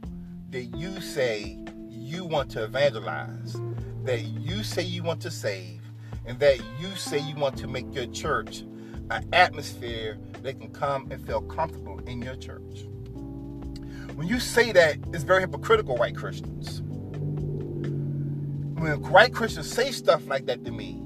that 0.51 0.65
you 0.77 1.01
say 1.01 1.59
you 1.89 2.25
want 2.25 2.51
to 2.51 2.65
evangelize, 2.65 3.57
that 4.05 4.21
you 4.23 4.63
say 4.63 4.83
you 4.83 5.03
want 5.03 5.21
to 5.23 5.31
save, 5.31 5.81
and 6.27 6.39
that 6.41 6.59
you 6.81 6.95
say 6.97 7.19
you 7.19 7.37
want 7.37 7.57
to 7.59 7.69
make 7.69 7.95
your 7.95 8.07
church 8.07 8.65
an 9.11 9.29
atmosphere 9.33 10.19
that 10.43 10.61
can 10.61 10.71
come 10.73 11.09
and 11.11 11.25
feel 11.27 11.43
comfortable 11.43 12.01
in 12.07 12.23
your 12.23 12.37
church. 12.37 12.87
When 14.17 14.29
you 14.29 14.41
say 14.41 14.73
that, 14.73 14.99
it's 15.13 15.25
very 15.25 15.43
hypocritical, 15.43 15.97
white 15.97 16.17
Christians. 16.17 16.83
When 18.63 19.03
white 19.11 19.35
Christians 19.35 19.71
say 19.73 19.93
stuff 19.93 20.27
like 20.27 20.47
that 20.47 20.65
to 20.65 20.73
me, 20.73 21.03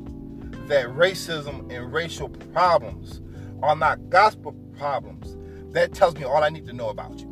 that 0.68 0.87
racism 0.88 1.72
and 1.72 1.92
racial 1.92 2.28
problems 2.28 3.22
are 3.62 3.76
not 3.76 4.11
gospel 4.11 4.52
problems, 4.78 5.37
that 5.74 5.94
tells 5.94 6.16
me 6.16 6.24
all 6.24 6.44
I 6.44 6.50
need 6.50 6.66
to 6.66 6.72
know 6.74 6.90
about 6.90 7.18
you. 7.20 7.28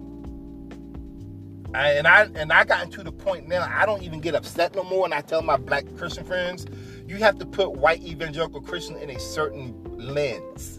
and 1.74 2.06
I 2.06 2.24
and 2.34 2.52
I 2.52 2.64
gotten 2.64 2.90
to 2.92 3.02
the 3.02 3.12
point 3.12 3.48
now 3.48 3.68
I 3.70 3.86
don't 3.86 4.02
even 4.02 4.20
get 4.20 4.34
upset 4.34 4.74
no 4.74 4.84
more 4.84 5.04
and 5.04 5.14
I 5.14 5.20
tell 5.22 5.42
my 5.42 5.56
black 5.56 5.84
Christian 5.96 6.24
friends, 6.24 6.66
you 7.08 7.16
have 7.16 7.38
to 7.38 7.46
put 7.46 7.72
white 7.72 8.02
evangelical 8.02 8.60
Christians 8.60 9.00
in 9.02 9.10
a 9.10 9.18
certain 9.18 9.74
lens. 9.96 10.78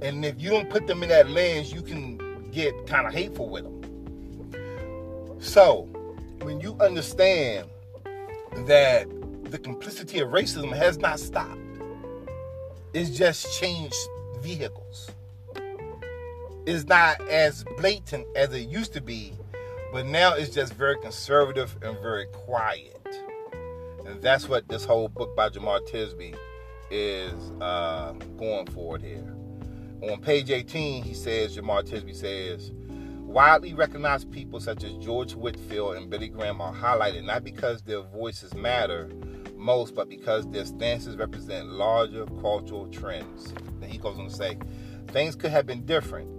And 0.00 0.24
if 0.24 0.40
you 0.40 0.50
don't 0.50 0.70
put 0.70 0.86
them 0.86 1.02
in 1.02 1.08
that 1.08 1.28
lens, 1.28 1.72
you 1.72 1.82
can 1.82 2.50
get 2.50 2.86
kind 2.86 3.06
of 3.06 3.12
hateful 3.12 3.48
with 3.48 3.64
them. 3.64 5.38
So, 5.40 5.88
when 6.42 6.60
you 6.60 6.76
understand 6.80 7.68
that 8.66 9.08
the 9.50 9.58
complicity 9.58 10.20
of 10.20 10.30
racism 10.30 10.74
has 10.74 10.98
not 10.98 11.18
stopped, 11.18 11.58
it's 12.94 13.10
just 13.10 13.60
changed 13.60 13.96
vehicles. 14.40 15.10
It's 16.66 16.84
not 16.84 17.20
as 17.28 17.64
blatant 17.76 18.26
as 18.36 18.52
it 18.52 18.68
used 18.68 18.92
to 18.94 19.00
be, 19.00 19.32
but 19.92 20.06
now 20.06 20.34
it's 20.34 20.54
just 20.54 20.74
very 20.74 20.98
conservative 21.00 21.76
and 21.82 21.98
very 22.00 22.26
quiet. 22.26 22.97
And 24.08 24.22
that's 24.22 24.48
what 24.48 24.66
this 24.68 24.86
whole 24.86 25.08
book 25.08 25.36
by 25.36 25.50
Jemar 25.50 25.86
Tisby 25.86 26.34
is 26.90 27.52
uh, 27.60 28.12
going 28.38 28.66
forward 28.68 29.02
here. 29.02 29.36
On 30.00 30.18
page 30.20 30.50
18, 30.50 31.02
he 31.02 31.12
says, 31.12 31.54
Jemar 31.54 31.82
Tisby 31.82 32.16
says, 32.16 32.72
widely 33.28 33.74
recognized 33.74 34.32
people 34.32 34.60
such 34.60 34.82
as 34.82 34.92
George 34.94 35.34
Whitefield 35.34 35.96
and 35.96 36.08
Billy 36.08 36.28
Graham 36.28 36.62
are 36.62 36.72
highlighted 36.72 37.24
not 37.24 37.44
because 37.44 37.82
their 37.82 38.00
voices 38.00 38.54
matter 38.54 39.10
most, 39.54 39.94
but 39.94 40.08
because 40.08 40.48
their 40.48 40.64
stances 40.64 41.16
represent 41.16 41.68
larger 41.68 42.24
cultural 42.40 42.86
trends. 42.88 43.52
Then 43.78 43.90
he 43.90 43.98
goes 43.98 44.18
on 44.18 44.28
to 44.28 44.34
say, 44.34 44.56
things 45.08 45.36
could 45.36 45.50
have 45.50 45.66
been 45.66 45.84
different 45.84 46.30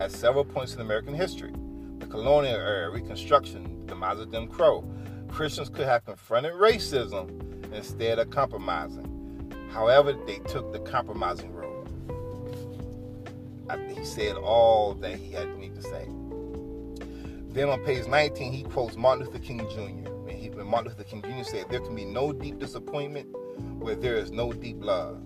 at 0.00 0.12
several 0.12 0.44
points 0.44 0.74
in 0.74 0.80
American 0.80 1.14
history. 1.14 1.52
The 1.98 2.06
colonial 2.06 2.54
era, 2.54 2.88
Reconstruction, 2.90 3.80
the 3.80 3.94
demise 3.94 4.20
of 4.20 4.30
Jim 4.30 4.46
Crow. 4.46 4.88
Christians 5.28 5.68
could 5.68 5.86
have 5.86 6.04
confronted 6.04 6.52
racism 6.54 7.72
instead 7.72 8.18
of 8.18 8.30
compromising. 8.30 9.12
However, 9.70 10.14
they 10.26 10.38
took 10.48 10.72
the 10.72 10.80
compromising 10.80 11.52
road. 11.52 11.66
He 13.94 14.04
said 14.04 14.36
all 14.36 14.94
that 14.94 15.16
he 15.16 15.32
had 15.32 15.56
need 15.56 15.74
to 15.74 15.82
say. 15.82 16.08
Then 17.48 17.70
on 17.70 17.82
page 17.84 18.06
19, 18.06 18.52
he 18.52 18.62
quotes 18.62 18.96
Martin 18.96 19.24
Luther 19.24 19.38
King 19.38 19.60
Jr. 19.70 20.30
He, 20.30 20.50
when 20.50 20.66
Martin 20.66 20.92
Luther 20.92 21.04
King 21.04 21.22
Jr. 21.22 21.44
said, 21.44 21.66
There 21.70 21.80
can 21.80 21.94
be 21.94 22.04
no 22.04 22.32
deep 22.32 22.58
disappointment 22.58 23.28
where 23.78 23.94
there 23.94 24.16
is 24.16 24.30
no 24.30 24.52
deep 24.52 24.76
love. 24.80 25.22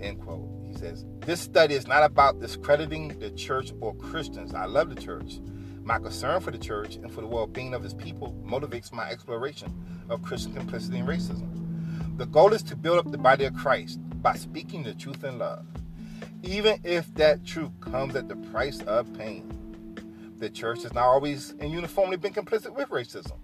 End 0.00 0.20
quote. 0.20 0.48
He 0.66 0.76
says, 0.76 1.06
This 1.20 1.40
study 1.40 1.74
is 1.74 1.86
not 1.86 2.02
about 2.02 2.40
discrediting 2.40 3.18
the 3.18 3.30
church 3.30 3.72
or 3.80 3.94
Christians. 3.94 4.54
I 4.54 4.66
love 4.66 4.94
the 4.94 5.00
church. 5.00 5.40
My 5.84 5.98
concern 5.98 6.40
for 6.40 6.52
the 6.52 6.58
church 6.58 6.96
and 6.96 7.12
for 7.12 7.22
the 7.22 7.26
well 7.26 7.46
being 7.46 7.74
of 7.74 7.84
its 7.84 7.94
people 7.94 8.36
motivates 8.46 8.92
my 8.92 9.08
exploration 9.10 9.74
of 10.08 10.22
Christian 10.22 10.54
complicity 10.54 10.98
and 10.98 11.08
racism. 11.08 12.18
The 12.18 12.26
goal 12.26 12.52
is 12.52 12.62
to 12.64 12.76
build 12.76 12.98
up 12.98 13.10
the 13.10 13.18
body 13.18 13.46
of 13.46 13.54
Christ 13.54 13.98
by 14.22 14.34
speaking 14.34 14.84
the 14.84 14.94
truth 14.94 15.24
in 15.24 15.38
love, 15.38 15.66
even 16.44 16.80
if 16.84 17.12
that 17.14 17.44
truth 17.44 17.72
comes 17.80 18.14
at 18.14 18.28
the 18.28 18.36
price 18.36 18.80
of 18.82 19.12
pain. 19.14 20.34
The 20.38 20.50
church 20.50 20.84
has 20.84 20.94
not 20.94 21.06
always 21.06 21.50
and 21.58 21.72
uniformly 21.72 22.16
been 22.16 22.32
complicit 22.32 22.74
with 22.74 22.88
racism, 22.90 23.38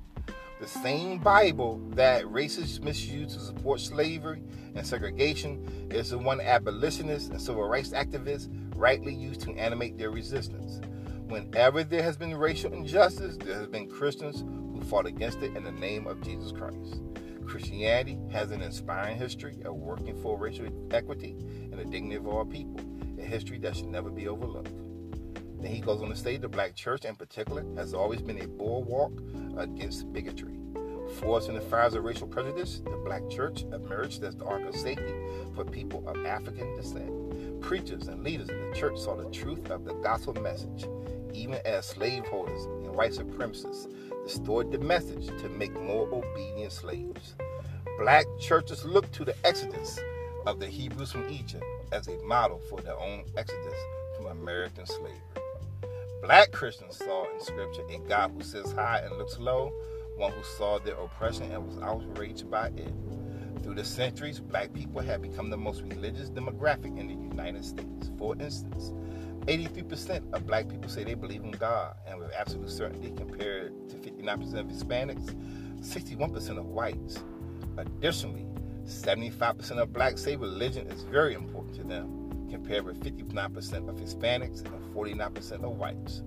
The 0.61 0.69
same 0.69 1.19
Bible 1.19 1.81
that 1.91 2.25
racists 2.25 2.81
misused 2.81 3.35
to 3.35 3.41
support 3.41 3.81
slavery 3.81 4.43
and 4.77 4.87
segregation 4.87 5.89
is 5.91 6.11
the 6.11 6.19
one 6.19 6.41
abolitionists 6.41 7.31
and 7.31 7.41
civil 7.41 7.69
rights 7.69 7.91
activists 7.91 8.49
rightly 8.77 9.15
used 9.15 9.41
to 9.43 9.53
animate 9.55 9.99
their 9.99 10.11
resistance. 10.11 10.81
Whenever 11.29 11.85
there 11.85 12.03
has 12.03 12.17
been 12.17 12.35
racial 12.35 12.73
injustice, 12.73 13.37
there 13.37 13.55
has 13.55 13.67
been 13.67 13.87
Christians 13.87 14.41
who 14.41 14.81
fought 14.81 15.05
against 15.05 15.43
it 15.43 15.55
in 15.55 15.63
the 15.63 15.73
name 15.73 16.07
of 16.07 16.23
Jesus 16.23 16.53
Christ. 16.53 17.03
Christianity 17.45 18.19
has 18.33 18.51
an 18.51 18.63
inspiring 18.63 19.19
history 19.19 19.59
of 19.67 19.75
working 19.75 20.19
for 20.23 20.39
racial 20.39 20.69
equity 20.91 21.37
and 21.71 21.75
the 21.75 21.85
dignity 21.85 22.15
of 22.17 22.27
all 22.27 22.47
people, 22.47 22.81
a 23.19 23.23
history 23.23 23.59
that 23.59 23.77
should 23.77 23.89
never 23.89 24.09
be 24.09 24.27
overlooked. 24.27 24.73
Then 25.61 25.71
he 25.71 25.81
goes 25.81 26.01
on 26.01 26.09
to 26.09 26.17
say 26.17 26.39
the 26.39 26.49
black 26.49 26.75
church 26.75 27.05
in 27.05 27.15
particular 27.15 27.63
has 27.77 27.93
always 27.93 28.23
been 28.23 28.41
a 28.41 28.49
bulwark 28.49 29.13
against 29.59 30.11
bigotry. 30.15 30.55
Forced 31.21 31.49
in 31.51 31.57
the 31.57 31.61
fires 31.61 31.95
of 31.95 32.05
racial 32.05 32.27
prejudice, 32.27 32.81
the 32.85 33.03
black 33.05 33.29
church 33.29 33.65
emerged 33.73 34.23
as 34.23 34.37
the 34.37 34.45
ark 34.45 34.63
of 34.67 34.75
safety 34.75 35.15
for 35.55 35.65
people 35.65 36.07
of 36.09 36.25
African 36.25 36.75
descent. 36.77 37.61
Preachers 37.61 38.09
and 38.09 38.23
leaders 38.23 38.49
in 38.49 38.71
the 38.71 38.77
church 38.77 38.99
saw 38.99 39.17
the 39.17 39.31
truth 39.31 39.71
of 39.71 39.85
the 39.85 39.95
gospel 39.95 40.35
message, 40.35 40.87
even 41.39 41.61
as 41.65 41.87
slaveholders 41.87 42.65
and 42.65 42.95
white 42.95 43.13
supremacists 43.13 43.87
distorted 44.25 44.73
the 44.73 44.85
message 44.85 45.27
to 45.41 45.49
make 45.49 45.73
more 45.73 46.09
obedient 46.13 46.73
slaves. 46.73 47.35
Black 47.99 48.27
churches 48.41 48.85
looked 48.85 49.13
to 49.13 49.25
the 49.25 49.35
exodus 49.47 49.99
of 50.47 50.59
the 50.59 50.67
Hebrews 50.67 51.13
from 51.13 51.29
Egypt 51.29 51.65
as 51.93 52.09
a 52.09 52.17
model 52.25 52.61
for 52.69 52.81
their 52.81 52.99
own 52.99 53.25
exodus 53.37 53.79
from 54.17 54.27
American 54.27 54.87
slavery. 54.87 55.21
Black 56.23 56.51
Christians 56.51 56.97
saw 56.97 57.33
in 57.33 57.41
Scripture 57.41 57.83
a 57.89 57.99
God 58.09 58.33
who 58.33 58.43
sits 58.43 58.73
high 58.73 58.99
and 58.99 59.17
looks 59.17 59.39
low, 59.39 59.73
one 60.17 60.33
who 60.33 60.43
saw 60.57 60.79
their 60.79 60.97
oppression 60.97 61.51
and 61.53 61.65
was 61.65 61.79
outraged 61.79 62.51
by 62.51 62.69
it. 62.69 62.93
Through 63.63 63.77
the 63.77 63.85
centuries, 63.85 64.41
black 64.41 64.73
people 64.73 65.01
have 65.01 65.23
become 65.23 65.51
the 65.51 65.57
most 65.57 65.83
religious 65.83 66.31
demographic 66.31 66.99
in 66.99 67.07
the 67.07 67.15
United 67.15 67.65
States. 67.65 68.11
For 68.19 68.35
instance, 68.41 68.93
83% 69.49 70.35
of 70.35 70.47
black 70.47 70.69
people 70.69 70.91
say 70.91 71.05
they 71.05 71.15
believe 71.15 71.43
in 71.43 71.53
God, 71.53 71.97
and 72.07 72.19
with 72.19 72.31
absolute 72.33 72.69
certainty, 72.69 73.11
compared 73.17 73.73
to 73.89 73.97
59% 73.97 74.55
of 74.61 74.67
Hispanics, 74.67 75.35
61% 75.81 76.59
of 76.59 76.67
whites. 76.67 77.19
Additionally, 77.79 78.47
75% 78.85 79.79
of 79.79 79.93
blacks 79.93 80.23
say 80.23 80.37
religion 80.37 80.87
is 80.89 81.03
very 81.05 81.33
important 81.33 81.75
to 81.77 81.83
them 81.83 82.47
compared 82.51 82.85
with 82.85 83.01
59% 83.01 83.89
of 83.89 83.97
Hispanics 83.97 84.65
and 84.67 84.95
49% 84.95 85.65
of 85.65 85.71
whites. 85.79 86.23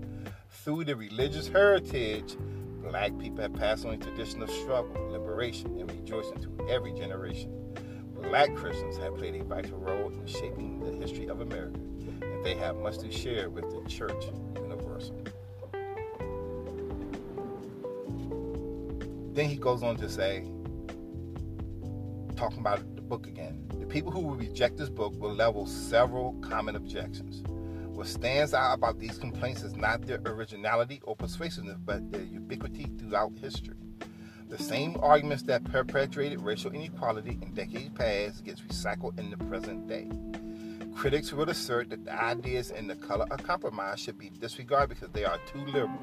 Through 0.49 0.85
the 0.85 0.95
religious 0.95 1.47
heritage, 1.47 2.35
black 2.81 3.17
people 3.19 3.41
have 3.41 3.53
passed 3.53 3.85
on 3.85 3.93
a 3.93 3.97
tradition 3.97 4.41
of 4.41 4.49
struggle, 4.49 5.11
liberation, 5.11 5.79
and 5.79 5.91
rejoicing 5.91 6.39
to 6.39 6.67
every 6.69 6.93
generation. 6.93 7.51
Black 8.15 8.55
Christians 8.55 8.97
have 8.97 9.15
played 9.15 9.35
a 9.35 9.43
vital 9.43 9.77
role 9.77 10.09
in 10.09 10.25
shaping 10.25 10.79
the 10.79 10.91
history 10.91 11.27
of 11.27 11.41
America, 11.41 11.79
they 12.43 12.55
have 12.55 12.77
much 12.77 12.97
to 12.99 13.11
share 13.11 13.49
with 13.49 13.69
the 13.71 13.89
Church 13.89 14.25
Universal. 14.55 15.21
Then 19.33 19.47
he 19.47 19.55
goes 19.55 19.83
on 19.83 19.95
to 19.97 20.09
say, 20.09 20.45
talking 22.35 22.59
about 22.59 22.95
the 22.95 23.01
book 23.01 23.27
again, 23.27 23.65
the 23.79 23.85
people 23.85 24.11
who 24.11 24.19
will 24.19 24.35
reject 24.35 24.77
this 24.77 24.89
book 24.89 25.13
will 25.19 25.33
level 25.33 25.65
several 25.65 26.33
common 26.41 26.75
objections. 26.75 27.43
What 27.95 28.07
stands 28.07 28.53
out 28.53 28.73
about 28.73 28.99
these 28.99 29.17
complaints 29.17 29.61
is 29.61 29.75
not 29.75 30.01
their 30.07 30.19
originality 30.25 31.01
or 31.03 31.15
persuasiveness, 31.15 31.77
but 31.85 32.11
their 32.11 32.23
ubiquity 32.23 32.87
throughout 32.97 33.33
history. 33.39 33.75
The 34.49 34.57
same 34.57 34.97
arguments 35.01 35.43
that 35.43 35.63
perpetuated 35.63 36.41
racial 36.41 36.71
inequality 36.71 37.37
in 37.41 37.53
decades 37.53 37.91
past 37.95 38.43
gets 38.43 38.59
recycled 38.61 39.17
in 39.19 39.29
the 39.29 39.37
present 39.37 39.87
day. 39.87 40.09
Critics 41.01 41.33
will 41.33 41.49
assert 41.49 41.89
that 41.89 42.05
the 42.05 42.13
ideas 42.13 42.69
in 42.69 42.85
the 42.85 42.95
color 42.95 43.25
of 43.31 43.41
compromise 43.41 43.99
should 43.99 44.19
be 44.19 44.29
disregarded 44.29 44.89
because 44.89 45.09
they 45.09 45.25
are 45.25 45.39
too 45.51 45.65
liberal. 45.65 45.99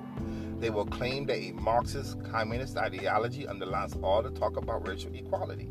They 0.59 0.71
will 0.71 0.87
claim 0.87 1.25
that 1.27 1.37
a 1.37 1.53
Marxist 1.53 2.21
communist 2.25 2.77
ideology 2.77 3.47
underlies 3.47 3.95
all 4.03 4.25
the 4.25 4.33
talk 4.33 4.57
about 4.57 4.89
racial 4.89 5.15
equality. 5.15 5.71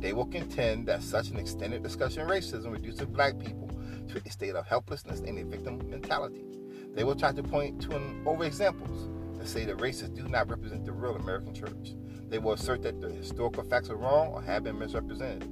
They 0.00 0.12
will 0.12 0.26
contend 0.26 0.88
that 0.88 1.04
such 1.04 1.30
an 1.30 1.36
extended 1.36 1.84
discussion 1.84 2.22
of 2.22 2.28
racism 2.28 2.72
reduces 2.72 3.06
black 3.06 3.38
people 3.38 3.70
to 4.08 4.20
a 4.26 4.30
state 4.30 4.56
of 4.56 4.66
helplessness 4.66 5.20
and 5.20 5.38
a 5.38 5.44
victim 5.44 5.88
mentality. 5.88 6.42
They 6.92 7.04
will 7.04 7.14
try 7.14 7.30
to 7.30 7.42
point 7.44 7.80
to 7.82 7.94
an 7.94 8.24
over 8.26 8.42
examples 8.42 9.38
to 9.38 9.46
say 9.46 9.64
that 9.64 9.76
racists 9.76 10.16
do 10.16 10.26
not 10.26 10.50
represent 10.50 10.84
the 10.84 10.90
real 10.90 11.14
American 11.14 11.54
church. 11.54 11.94
They 12.28 12.40
will 12.40 12.54
assert 12.54 12.82
that 12.82 13.00
the 13.00 13.12
historical 13.12 13.62
facts 13.62 13.90
are 13.90 13.96
wrong 13.96 14.32
or 14.32 14.42
have 14.42 14.64
been 14.64 14.76
misrepresented. 14.76 15.48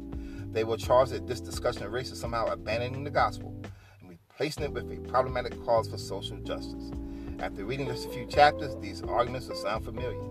They 0.55 0.63
will 0.63 0.77
charge 0.77 1.11
that 1.11 1.27
this 1.27 1.41
discussion 1.41 1.83
of 1.83 1.93
race 1.93 2.13
is 2.13 2.21
somehow 2.21 2.47
abandoning 2.47 3.03
the 3.03 3.11
gospel 3.11 3.61
and 4.01 4.09
replacing 4.09 4.63
it 4.63 4.73
with 4.73 4.91
a 4.91 5.01
problematic 5.09 5.61
cause 5.65 5.89
for 5.89 5.99
social 5.99 6.37
justice. 6.39 6.93
After 7.41 7.65
reading 7.65 7.89
just 7.89 8.07
a 8.07 8.11
few 8.11 8.25
chapters, 8.25 8.77
these 8.77 9.03
arguments 9.03 9.49
will 9.49 9.57
sound 9.57 9.85
familiar. 9.85 10.23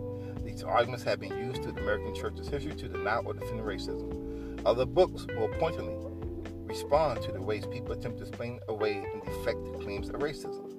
These 0.46 0.64
arguments 0.64 1.04
have 1.04 1.20
been 1.20 1.38
used 1.38 1.62
through 1.62 1.74
the 1.74 1.82
American 1.82 2.16
church's 2.16 2.48
history 2.48 2.74
to 2.74 2.88
deny 2.88 3.18
or 3.18 3.34
defend 3.34 3.60
racism. 3.60 4.62
Other 4.66 4.86
books 4.86 5.28
more 5.36 5.50
pointedly 5.60 5.94
respond 6.64 7.22
to 7.24 7.34
the 7.34 7.42
ways 7.42 7.66
people 7.68 7.92
attempt 7.92 8.20
to 8.20 8.24
explain 8.24 8.62
away 8.70 9.06
and 9.14 9.22
deflect 9.26 9.60
claims 9.82 10.08
of 10.08 10.16
racism. 10.22 10.70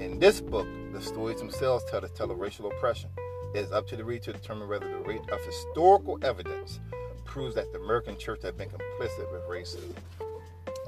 In 0.00 0.18
this 0.18 0.40
book, 0.40 0.66
the 0.92 1.00
stories 1.00 1.38
themselves 1.38 1.84
tell 1.88 2.00
the 2.00 2.08
tale 2.08 2.32
of 2.32 2.40
racial 2.40 2.66
oppression. 2.66 3.10
It 3.54 3.60
is 3.60 3.70
up 3.70 3.86
to 3.86 3.96
the 3.96 4.04
reader 4.04 4.24
to 4.24 4.32
determine 4.32 4.68
whether 4.68 4.88
the 4.88 4.98
rate 4.98 5.30
of 5.30 5.40
historical 5.44 6.18
evidence 6.22 6.80
proves 7.24 7.54
that 7.54 7.72
the 7.72 7.78
American 7.78 8.16
church 8.18 8.42
has 8.42 8.52
been 8.52 8.68
complicit 8.68 9.32
with 9.32 9.42
racism. 9.48 9.94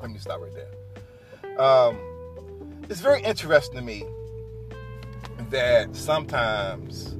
Let 0.00 0.10
me 0.10 0.18
stop 0.18 0.40
right 0.40 0.52
there. 0.54 1.60
Um, 1.60 1.98
it's 2.88 3.00
very 3.00 3.22
interesting 3.22 3.76
to 3.76 3.82
me 3.82 4.04
that 5.50 5.94
sometimes 5.94 7.16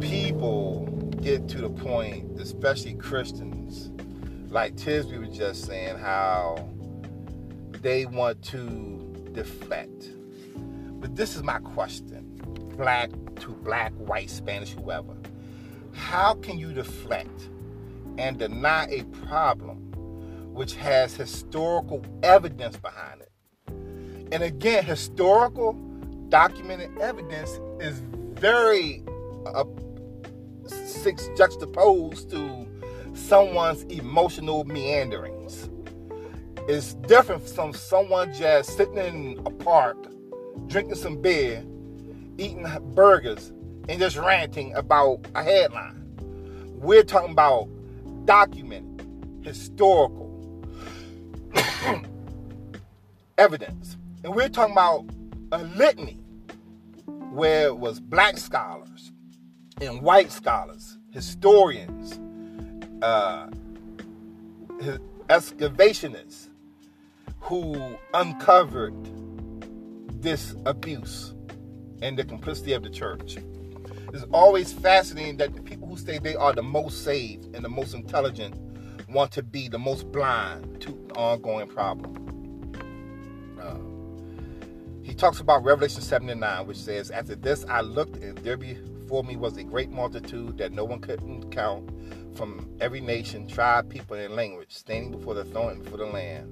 people 0.00 0.86
get 1.20 1.48
to 1.48 1.58
the 1.58 1.70
point, 1.70 2.40
especially 2.40 2.94
Christians, 2.94 3.90
like 4.50 4.76
Tisby 4.76 5.18
was 5.18 5.36
just 5.36 5.64
saying, 5.64 5.98
how 5.98 6.68
they 7.80 8.06
want 8.06 8.42
to 8.44 9.30
deflect. 9.32 10.10
But 11.00 11.16
this 11.16 11.36
is 11.36 11.42
my 11.42 11.58
question 11.58 12.30
black 12.76 13.10
to 13.40 13.50
black, 13.50 13.92
white, 13.94 14.30
Spanish, 14.30 14.72
whoever. 14.72 15.14
How 15.92 16.34
can 16.34 16.58
you 16.58 16.72
deflect 16.72 17.50
and 18.18 18.38
deny 18.38 18.86
a 18.90 19.02
problem 19.26 19.92
which 20.52 20.74
has 20.76 21.14
historical 21.14 22.04
evidence 22.22 22.76
behind 22.76 23.20
it? 23.20 23.32
And 24.32 24.42
again, 24.42 24.84
historical 24.84 25.72
documented 26.28 26.96
evidence 26.98 27.60
is 27.80 28.02
very 28.34 29.04
uh, 29.46 29.64
six 30.66 31.28
juxtaposed 31.36 32.30
to 32.30 32.66
someone's 33.14 33.82
emotional 33.84 34.64
meanderings. 34.64 35.68
It's 36.66 36.94
different 36.94 37.46
from 37.48 37.74
someone 37.74 38.32
just 38.32 38.76
sitting 38.76 38.96
in 38.96 39.42
a 39.44 39.50
park, 39.50 39.96
drinking 40.66 40.94
some 40.94 41.20
beer, 41.20 41.62
eating 42.38 42.66
burgers, 42.94 43.52
and 43.88 43.98
just 44.00 44.16
ranting 44.16 44.74
about 44.74 45.26
a 45.34 45.42
headline. 45.42 46.00
We're 46.76 47.02
talking 47.02 47.32
about 47.32 47.68
documented, 48.24 49.06
historical 49.42 50.30
evidence. 53.38 53.96
And 54.22 54.34
we're 54.34 54.48
talking 54.48 54.72
about 54.72 55.04
a 55.52 55.62
litany 55.76 56.20
where 57.30 57.66
it 57.66 57.78
was 57.78 58.00
black 58.00 58.38
scholars, 58.38 59.12
and 59.80 60.02
white 60.02 60.30
scholars, 60.30 60.98
historians, 61.10 62.20
uh, 63.02 63.48
excavationists 65.28 66.48
who 67.40 67.96
uncovered 68.14 68.94
this 70.22 70.54
abuse 70.64 71.34
and 72.02 72.16
the 72.18 72.24
complicity 72.24 72.72
of 72.72 72.82
the 72.82 72.90
church. 72.90 73.36
It's 74.12 74.24
always 74.32 74.72
fascinating 74.72 75.36
that 75.38 75.54
the 75.54 75.62
people 75.62 75.83
who 75.94 76.00
say 76.00 76.18
they 76.18 76.34
are 76.34 76.52
the 76.52 76.62
most 76.62 77.04
saved 77.04 77.54
and 77.54 77.64
the 77.64 77.68
most 77.68 77.94
intelligent 77.94 78.54
want 79.08 79.30
to 79.30 79.42
be 79.42 79.68
the 79.68 79.78
most 79.78 80.10
blind 80.10 80.80
to 80.80 80.90
the 80.90 81.14
ongoing 81.14 81.68
problem. 81.68 82.72
Uh, 83.60 83.76
he 85.04 85.14
talks 85.14 85.38
about 85.38 85.62
Revelation 85.62 86.00
79, 86.02 86.66
which 86.66 86.76
says, 86.78 87.12
After 87.12 87.36
this 87.36 87.64
I 87.68 87.80
looked, 87.80 88.16
and 88.16 88.36
there 88.38 88.56
before 88.56 89.22
me 89.22 89.36
was 89.36 89.56
a 89.56 89.62
great 89.62 89.90
multitude 89.90 90.58
that 90.58 90.72
no 90.72 90.84
one 90.84 91.00
could 91.00 91.20
count 91.52 91.88
from 92.36 92.68
every 92.80 93.00
nation, 93.00 93.46
tribe, 93.46 93.88
people, 93.88 94.16
and 94.16 94.34
language, 94.34 94.72
standing 94.72 95.12
before 95.12 95.34
the 95.34 95.44
throne 95.44 95.72
and 95.72 95.84
before 95.84 95.98
the 95.98 96.06
Lamb. 96.06 96.50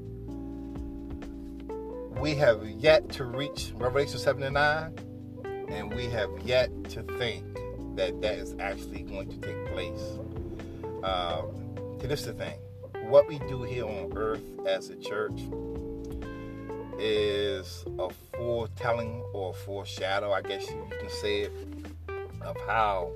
We 2.20 2.36
have 2.36 2.64
yet 2.64 3.08
to 3.12 3.24
reach 3.24 3.72
Revelation 3.74 4.20
7 4.20 4.40
and 4.44 4.54
9, 4.54 4.94
and 5.68 5.92
we 5.92 6.06
have 6.06 6.30
yet 6.44 6.70
to 6.90 7.02
think 7.18 7.44
that 7.96 8.20
that 8.20 8.34
is 8.34 8.54
actually 8.58 9.02
going 9.02 9.28
to 9.28 9.36
take 9.38 9.66
place. 9.72 10.18
Um, 11.02 11.74
this 11.98 12.20
is 12.20 12.26
the 12.26 12.32
thing. 12.34 12.58
What 13.08 13.28
we 13.28 13.38
do 13.40 13.62
here 13.62 13.86
on 13.86 14.12
earth 14.16 14.42
as 14.66 14.90
a 14.90 14.96
church 14.96 15.40
is 16.98 17.84
a 17.98 18.08
foretelling 18.34 19.22
or 19.32 19.50
a 19.50 19.52
foreshadow, 19.52 20.32
I 20.32 20.42
guess 20.42 20.68
you 20.68 20.86
can 20.98 21.10
say 21.10 21.40
it, 21.40 21.52
of 22.42 22.56
how 22.66 23.10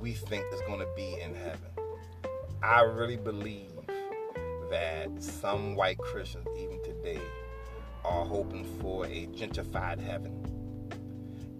we 0.00 0.12
think 0.12 0.44
is 0.52 0.60
going 0.62 0.80
to 0.80 0.88
be 0.96 1.18
in 1.20 1.34
heaven. 1.34 1.70
I 2.62 2.82
really 2.82 3.16
believe 3.16 3.70
that 4.70 5.10
some 5.22 5.76
white 5.76 5.98
Christians, 5.98 6.46
even 6.58 6.82
today, 6.82 7.20
are 8.04 8.24
hoping 8.24 8.64
for 8.80 9.04
a 9.06 9.26
gentrified 9.26 10.00
heaven. 10.00 10.42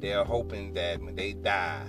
They're 0.00 0.24
hoping 0.24 0.74
that 0.74 1.02
when 1.02 1.16
they 1.16 1.32
die, 1.32 1.82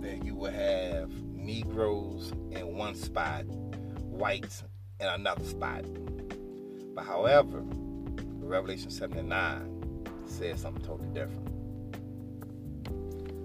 that 0.00 0.24
you 0.24 0.34
will 0.34 0.50
have 0.50 1.10
Negroes 1.34 2.32
in 2.50 2.76
one 2.76 2.94
spot, 2.94 3.44
whites 3.46 4.64
in 5.00 5.06
another 5.06 5.44
spot. 5.44 5.84
But 6.94 7.04
however, 7.04 7.62
Revelation 8.40 8.90
79 8.90 10.04
says 10.26 10.60
something 10.60 10.84
totally 10.84 11.08
different. 11.10 11.48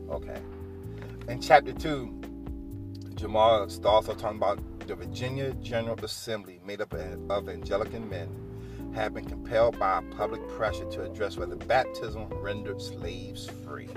Okay. 0.09 0.41
In 1.27 1.39
chapter 1.41 1.73
2, 1.73 2.21
Jamal 3.15 3.69
starts 3.69 4.09
off 4.09 4.17
talking 4.17 4.37
about 4.37 4.59
the 4.87 4.95
Virginia 4.95 5.53
General 5.55 5.97
Assembly, 6.03 6.59
made 6.65 6.81
up 6.81 6.93
of 6.93 7.49
Anglican 7.49 8.09
men, 8.09 8.27
have 8.93 9.13
been 9.13 9.25
compelled 9.25 9.79
by 9.79 10.03
public 10.11 10.47
pressure 10.49 10.85
to 10.91 11.03
address 11.03 11.37
whether 11.37 11.55
baptism 11.55 12.27
rendered 12.41 12.81
slaves 12.81 13.49
free. 13.65 13.87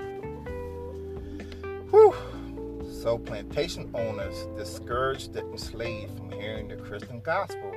Whew. 1.91 2.15
So 3.01 3.19
plantation 3.19 3.91
owners 3.93 4.47
discouraged 4.57 5.33
the 5.33 5.41
enslaved 5.51 6.17
from 6.17 6.31
hearing 6.31 6.67
the 6.67 6.77
Christian 6.77 7.21
gospel 7.21 7.71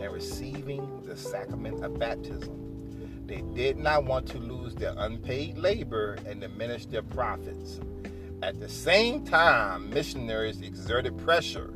and 0.00 0.12
receiving 0.12 1.02
the 1.02 1.16
sacrament 1.16 1.82
of 1.84 1.98
baptism. 1.98 3.26
They 3.26 3.42
did 3.54 3.76
not 3.76 4.04
want 4.04 4.28
to 4.28 4.38
lose 4.38 4.76
their 4.76 4.94
unpaid 4.96 5.58
labor 5.58 6.16
and 6.26 6.40
diminish 6.40 6.86
their 6.86 7.02
profits. 7.02 7.80
At 8.40 8.60
the 8.60 8.68
same 8.68 9.24
time, 9.24 9.90
missionaries 9.90 10.60
exerted 10.60 11.18
pressure 11.18 11.74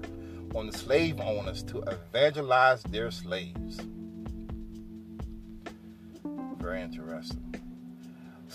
on 0.54 0.68
the 0.68 0.78
slave 0.78 1.20
owners 1.20 1.64
to 1.64 1.82
evangelize 1.82 2.84
their 2.84 3.10
slaves. 3.10 3.80
Very 6.60 6.82
interesting. 6.82 7.65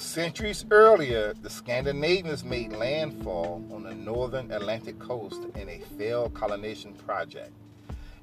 Centuries 0.01 0.65
earlier, 0.71 1.33
the 1.41 1.49
Scandinavians 1.49 2.43
made 2.43 2.73
landfall 2.73 3.63
on 3.71 3.83
the 3.83 3.93
northern 3.93 4.51
Atlantic 4.51 4.97
coast 4.97 5.39
in 5.55 5.69
a 5.69 5.79
failed 5.97 6.33
colonization 6.33 6.93
project. 6.95 7.51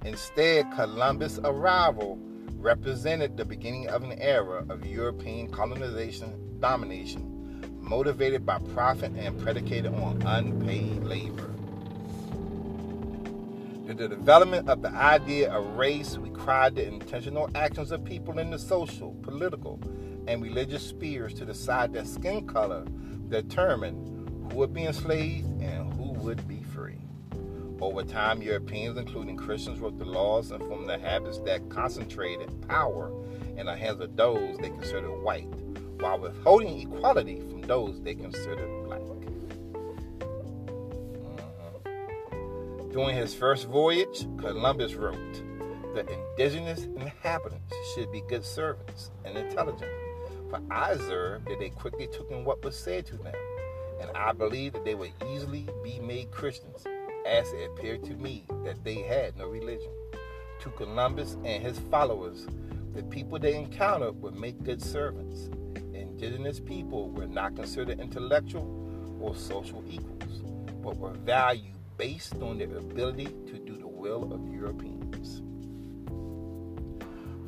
Instead, 0.05 0.71
Columbus' 0.73 1.39
arrival 1.45 2.19
represented 2.57 3.37
the 3.37 3.45
beginning 3.45 3.89
of 3.89 4.03
an 4.03 4.21
era 4.21 4.67
of 4.69 4.85
European 4.85 5.49
colonization 5.51 6.59
domination 6.59 7.79
motivated 7.81 8.45
by 8.45 8.59
profit 8.75 9.13
and 9.17 9.41
predicated 9.41 9.95
on 9.95 10.21
unpaid 10.27 11.05
labor. 11.05 11.49
The 13.87 13.95
development 13.95 14.69
of 14.69 14.83
the 14.83 14.91
idea 14.91 15.51
of 15.51 15.65
race 15.77 16.17
required 16.17 16.75
the 16.75 16.87
intentional 16.87 17.49
actions 17.55 17.93
of 17.93 18.05
people 18.05 18.39
in 18.39 18.51
the 18.51 18.59
social, 18.59 19.15
political, 19.23 19.81
and 20.29 20.43
religious 20.43 20.87
spheres 20.87 21.33
to 21.35 21.47
decide 21.47 21.93
that 21.95 22.07
skin 22.07 22.47
color 22.47 22.85
determined 23.29 24.53
who 24.53 24.59
would 24.59 24.75
be 24.75 24.85
enslaved 24.85 25.47
and 25.63 25.93
who 25.95 26.13
would 26.13 26.47
be 26.47 26.63
free. 26.63 26.99
Over 27.81 28.03
time, 28.03 28.43
Europeans, 28.43 28.99
including 28.99 29.37
Christians, 29.37 29.81
wrote 29.81 29.99
the 29.99 30.05
laws 30.05 30.51
and 30.51 30.63
formed 30.65 30.89
the 30.89 30.99
habits 30.99 31.39
that 31.41 31.69
concentrated 31.71 32.69
power 32.69 33.11
in 33.57 33.67
the 33.67 33.75
hands 33.75 34.01
of 34.01 34.17
those 34.17 34.59
they 34.59 34.69
considered 34.69 35.23
white, 35.23 35.49
while 35.99 36.19
withholding 36.19 36.81
equality 36.81 37.41
from 37.41 37.63
those 37.63 38.03
they 38.03 38.15
considered 38.15 38.85
black. 38.85 39.01
Mm-hmm. 41.85 42.91
During 42.91 43.17
his 43.17 43.35
first 43.35 43.67
voyage, 43.67 44.27
Columbus 44.37 44.95
wrote, 44.95 45.43
The 45.95 46.05
indigenous 46.07 46.85
inhabitants 46.85 47.73
should 47.95 48.13
be 48.13 48.23
good 48.29 48.45
servants 48.45 49.11
and 49.25 49.39
intelligent. 49.39 49.91
For 50.51 50.61
I 50.71 50.95
that 50.95 51.57
they 51.59 51.69
quickly 51.71 52.07
took 52.07 52.31
in 52.31 52.45
what 52.45 52.65
was 52.65 52.77
said 52.77 53.05
to 53.07 53.17
them, 53.17 53.35
and 54.01 54.11
I 54.17 54.33
believe 54.33 54.73
that 54.73 54.85
they 54.85 54.95
would 54.95 55.13
easily 55.31 55.67
be 55.85 55.99
made 56.01 56.31
Christians 56.31 56.85
as 57.27 57.53
it 57.53 57.71
appeared 57.71 58.05
to 58.05 58.15
me 58.15 58.45
that 58.65 58.83
they 58.83 59.03
had 59.03 59.37
no 59.37 59.47
religion. 59.47 59.93
To 60.61 60.71
Columbus 60.71 61.37
and 61.45 61.63
his 61.63 61.79
followers, 61.91 62.47
the 62.95 63.03
people 63.05 63.39
they 63.39 63.57
encountered 63.57 64.21
would 64.23 64.35
make 64.35 64.63
good 64.65 64.83
servants. 64.83 65.51
Indigenous 65.93 66.61
people 66.61 67.11
were 67.11 67.27
not 67.27 67.55
considered 67.55 68.01
intellectual 68.01 69.19
or 69.21 69.37
social 69.37 69.85
equals, 69.89 70.43
but 70.83 70.97
were 70.97 71.13
valued 71.13 71.75
based 71.99 72.35
on 72.37 72.59
their 72.59 72.75
ability 72.77 73.27
to 73.47 73.59
do 73.59 73.77
the 73.77 73.87
will 73.87 74.33
of 74.33 74.49
Europeans. 74.49 75.43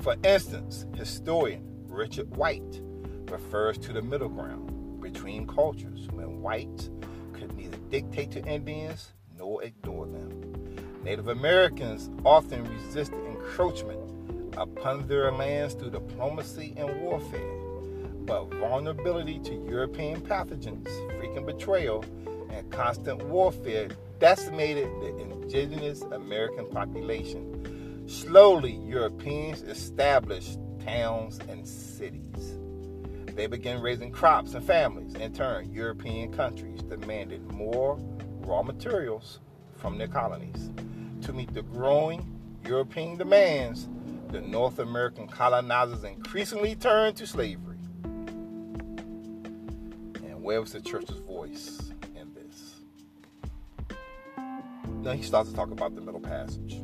For 0.02 0.16
instance, 0.22 0.86
historian 0.94 1.64
Richard 1.86 2.36
White 2.36 2.82
refers 3.30 3.78
to 3.78 3.92
the 3.92 4.02
middle 4.02 4.28
ground 4.28 5.00
between 5.00 5.46
cultures 5.46 6.08
when 6.12 6.42
whites 6.42 6.90
could 7.32 7.56
neither 7.56 7.76
dictate 7.88 8.30
to 8.32 8.44
Indians 8.44 9.12
nor 9.38 9.62
ignore 9.62 10.06
them. 10.06 10.30
Native 11.02 11.28
Americans 11.28 12.10
often 12.24 12.64
resisted 12.64 13.18
encroachment 13.24 13.98
upon 14.56 15.08
their 15.08 15.32
lands 15.32 15.74
through 15.74 15.90
diplomacy 15.90 16.74
and 16.76 17.00
warfare, 17.00 17.56
but 18.26 18.52
vulnerability 18.54 19.38
to 19.40 19.54
European 19.66 20.20
pathogens, 20.20 20.88
frequent 21.18 21.46
betrayal, 21.46 22.04
and 22.50 22.70
constant 22.70 23.22
warfare 23.24 23.88
decimated 24.18 24.88
the 25.00 25.16
indigenous 25.18 26.02
American 26.12 26.66
population. 26.66 28.06
Slowly, 28.06 28.72
Europeans 28.72 29.62
established 29.62 30.58
towns 30.84 31.38
and 31.48 31.66
cities. 31.66 32.59
They 33.34 33.46
began 33.46 33.80
raising 33.80 34.12
crops 34.12 34.54
and 34.54 34.64
families. 34.64 35.14
In 35.14 35.32
turn, 35.32 35.72
European 35.72 36.32
countries 36.32 36.82
demanded 36.82 37.42
more 37.52 37.98
raw 38.40 38.62
materials 38.62 39.40
from 39.76 39.98
their 39.98 40.08
colonies. 40.08 40.70
To 41.22 41.32
meet 41.32 41.52
the 41.54 41.62
growing 41.62 42.38
European 42.66 43.16
demands, 43.16 43.88
the 44.28 44.40
North 44.40 44.78
American 44.78 45.26
colonizers 45.26 46.04
increasingly 46.04 46.74
turned 46.74 47.16
to 47.16 47.26
slavery. 47.26 47.78
And 48.04 50.42
where 50.42 50.60
was 50.60 50.72
the 50.72 50.80
church's 50.80 51.18
voice 51.18 51.92
in 52.16 52.34
this? 52.34 52.80
Now 55.02 55.12
he 55.12 55.22
starts 55.22 55.50
to 55.50 55.56
talk 55.56 55.70
about 55.70 55.94
the 55.94 56.00
Middle 56.00 56.20
Passage. 56.20 56.82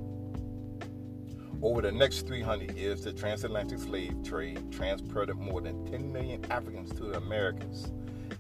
Over 1.63 1.81
the 1.81 1.93
next 1.93 2.27
300 2.27 2.77
years, 2.77 3.03
the 3.03 3.13
transatlantic 3.13 3.79
slave 3.79 4.23
trade 4.23 4.71
transported 4.71 5.37
more 5.37 5.61
than 5.61 5.85
10 5.91 6.13
million 6.13 6.45
Africans 6.51 6.93
to 6.93 7.05
the 7.05 7.17
Americas 7.17 7.93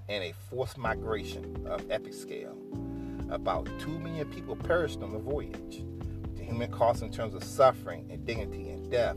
in 0.09 0.22
a 0.22 0.33
forced 0.50 0.76
migration 0.76 1.66
of 1.66 1.90
epic 1.90 2.14
scale 2.14 2.57
about 3.31 3.68
2 3.81 3.98
million 3.98 4.29
people 4.29 4.55
perished 4.57 5.02
on 5.02 5.12
the 5.12 5.18
voyage. 5.18 5.85
The 6.37 6.44
human 6.44 6.70
cost 6.70 7.02
in 7.02 7.11
terms 7.11 7.35
of 7.35 7.42
suffering, 7.42 8.09
indignity, 8.11 8.68
and 8.70 8.90
death 8.90 9.16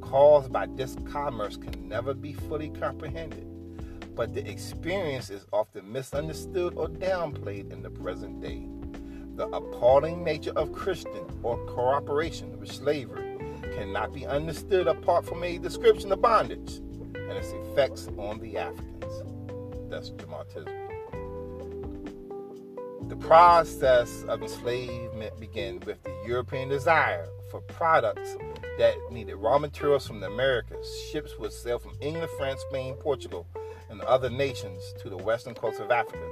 caused 0.00 0.52
by 0.52 0.66
this 0.66 0.96
commerce 1.10 1.56
can 1.56 1.88
never 1.88 2.14
be 2.14 2.32
fully 2.32 2.70
comprehended, 2.70 3.46
but 4.14 4.34
the 4.34 4.48
experience 4.48 5.30
is 5.30 5.46
often 5.52 5.90
misunderstood 5.90 6.74
or 6.76 6.88
downplayed 6.88 7.72
in 7.72 7.82
the 7.82 7.90
present 7.90 8.40
day. 8.40 8.66
The 9.36 9.48
appalling 9.48 10.22
nature 10.22 10.52
of 10.56 10.72
Christian 10.72 11.24
or 11.42 11.56
cooperation 11.66 12.58
with 12.60 12.70
slavery 12.70 13.33
cannot 13.74 14.12
be 14.12 14.26
understood 14.26 14.86
apart 14.86 15.26
from 15.26 15.42
a 15.44 15.58
description 15.58 16.12
of 16.12 16.20
bondage 16.20 16.76
and 17.14 17.32
its 17.32 17.52
effects 17.52 18.08
on 18.18 18.38
the 18.40 18.58
Africans. 18.58 19.22
That's 19.90 20.10
Jamal. 20.10 20.44
The 23.08 23.16
process 23.16 24.24
of 24.24 24.42
enslavement 24.42 25.38
began 25.38 25.80
with 25.80 26.02
the 26.02 26.14
European 26.26 26.68
desire 26.68 27.28
for 27.50 27.60
products 27.60 28.36
that 28.78 28.94
needed 29.10 29.36
raw 29.36 29.58
materials 29.58 30.06
from 30.06 30.20
the 30.20 30.26
Americas. 30.26 30.86
Ships 31.10 31.38
would 31.38 31.52
sail 31.52 31.78
from 31.78 31.96
England, 32.00 32.30
France, 32.38 32.64
Spain, 32.70 32.94
Portugal, 32.94 33.46
and 33.90 34.00
other 34.02 34.30
nations 34.30 34.94
to 35.00 35.08
the 35.08 35.16
western 35.16 35.54
coast 35.54 35.80
of 35.80 35.90
Africa. 35.90 36.26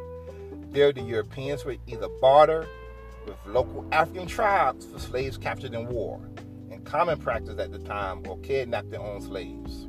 There, 0.70 0.92
the 0.92 1.02
Europeans 1.02 1.64
would 1.64 1.78
either 1.86 2.08
barter 2.20 2.66
with 3.26 3.36
local 3.46 3.86
African 3.92 4.26
tribes 4.26 4.86
for 4.86 4.98
slaves 4.98 5.36
captured 5.36 5.74
in 5.74 5.86
war, 5.86 6.20
common 6.82 7.18
practice 7.18 7.58
at 7.58 7.72
the 7.72 7.78
time, 7.78 8.22
or 8.28 8.38
kidnap 8.38 8.88
their 8.90 9.00
own 9.00 9.20
slaves. 9.20 9.88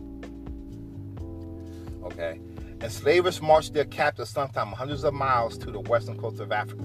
Okay, 2.03 2.39
Enslavers 2.82 3.41
marched 3.41 3.73
their 3.73 3.86
captives 3.86 4.29
sometimes 4.29 4.75
hundreds 4.75 5.06
of 5.06 5.13
miles 5.13 5.58
to 5.58 5.71
the 5.71 5.79
western 5.79 6.17
coast 6.17 6.41
of 6.41 6.51
Africa. 6.51 6.84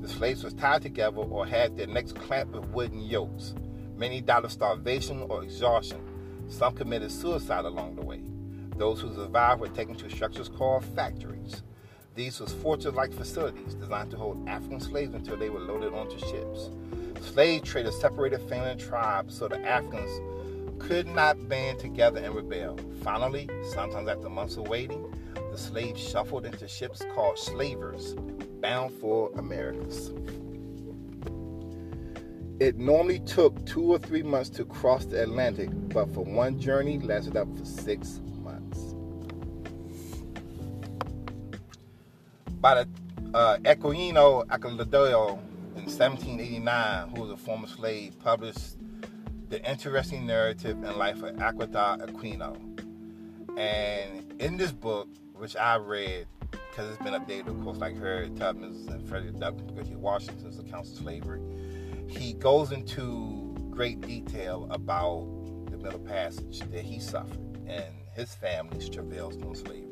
The 0.00 0.08
slaves 0.08 0.42
were 0.42 0.50
tied 0.50 0.82
together 0.82 1.18
or 1.18 1.46
had 1.46 1.76
their 1.76 1.86
necks 1.86 2.12
clamped 2.12 2.54
with 2.54 2.68
wooden 2.70 3.00
yokes. 3.00 3.54
Many 3.96 4.20
died 4.20 4.44
of 4.44 4.52
starvation 4.52 5.22
or 5.28 5.44
exhaustion. 5.44 6.00
Some 6.48 6.74
committed 6.74 7.12
suicide 7.12 7.64
along 7.64 7.96
the 7.96 8.02
way. 8.02 8.22
Those 8.76 9.00
who 9.00 9.14
survived 9.14 9.60
were 9.60 9.68
taken 9.68 9.94
to 9.96 10.10
structures 10.10 10.48
called 10.48 10.84
factories. 10.84 11.62
These 12.14 12.40
was 12.40 12.52
fortress-like 12.54 13.12
facilities 13.12 13.74
designed 13.74 14.10
to 14.10 14.16
hold 14.16 14.48
African 14.48 14.80
slaves 14.80 15.14
until 15.14 15.36
they 15.36 15.50
were 15.50 15.60
loaded 15.60 15.92
onto 15.92 16.18
ships. 16.18 16.70
Slave 17.32 17.62
traders 17.62 18.00
separated 18.00 18.40
family 18.48 18.70
and 18.70 18.80
tribes 18.80 19.36
so 19.36 19.48
the 19.48 19.58
Africans 19.60 20.10
could 20.78 21.06
not 21.06 21.48
band 21.48 21.78
together 21.78 22.20
and 22.20 22.34
rebel. 22.34 22.78
Finally, 23.02 23.48
sometimes 23.70 24.08
after 24.08 24.28
months 24.28 24.56
of 24.56 24.68
waiting, 24.68 25.04
the 25.50 25.58
slaves 25.58 26.00
shuffled 26.00 26.46
into 26.46 26.66
ships 26.66 27.02
called 27.14 27.38
slavers, 27.38 28.14
bound 28.60 28.92
for 29.00 29.30
Americas. 29.36 30.12
It 32.60 32.76
normally 32.76 33.20
took 33.20 33.64
two 33.66 33.84
or 33.84 33.98
three 33.98 34.22
months 34.22 34.50
to 34.50 34.64
cross 34.64 35.04
the 35.04 35.22
Atlantic, 35.22 35.70
but 35.72 36.12
for 36.12 36.24
one 36.24 36.58
journey 36.58 36.98
lasted 36.98 37.36
up 37.36 37.48
for 37.56 37.64
six 37.64 38.20
months. 38.42 38.94
by 42.60 42.74
the 42.74 42.88
uh, 43.34 43.58
Equiano 43.58 44.44
in 45.78 45.84
1789, 45.84 47.08
who 47.10 47.22
was 47.22 47.30
a 47.30 47.36
former 47.36 47.68
slave, 47.68 48.18
published 48.18 48.76
the 49.48 49.64
interesting 49.68 50.26
narrative 50.26 50.76
and 50.82 50.96
life 50.96 51.22
of 51.22 51.36
Aquita 51.36 52.10
Equiano. 52.10 52.56
And 53.56 54.40
in 54.40 54.56
this 54.56 54.72
book, 54.72 55.08
which 55.34 55.56
I 55.56 55.76
read, 55.76 56.26
because 56.50 56.90
it's 56.90 57.02
been 57.02 57.14
updated, 57.14 57.48
of 57.48 57.62
course, 57.62 57.78
like 57.78 57.96
Harriet 57.98 58.36
Tubman's 58.36 58.86
and 58.88 59.08
Frederick 59.08 59.38
Douglass, 59.38 59.70
because 59.70 59.88
Washington's 59.90 60.58
accounts 60.58 60.92
of 60.92 60.98
slavery, 60.98 61.40
he 62.08 62.32
goes 62.34 62.72
into 62.72 63.54
great 63.70 64.00
detail 64.00 64.66
about 64.70 65.26
the 65.70 65.78
Middle 65.78 66.00
Passage 66.00 66.60
that 66.70 66.84
he 66.84 66.98
suffered 66.98 67.38
and 67.66 67.94
his 68.14 68.34
family's 68.34 68.88
travails 68.88 69.36
on 69.42 69.54
slavery. 69.54 69.86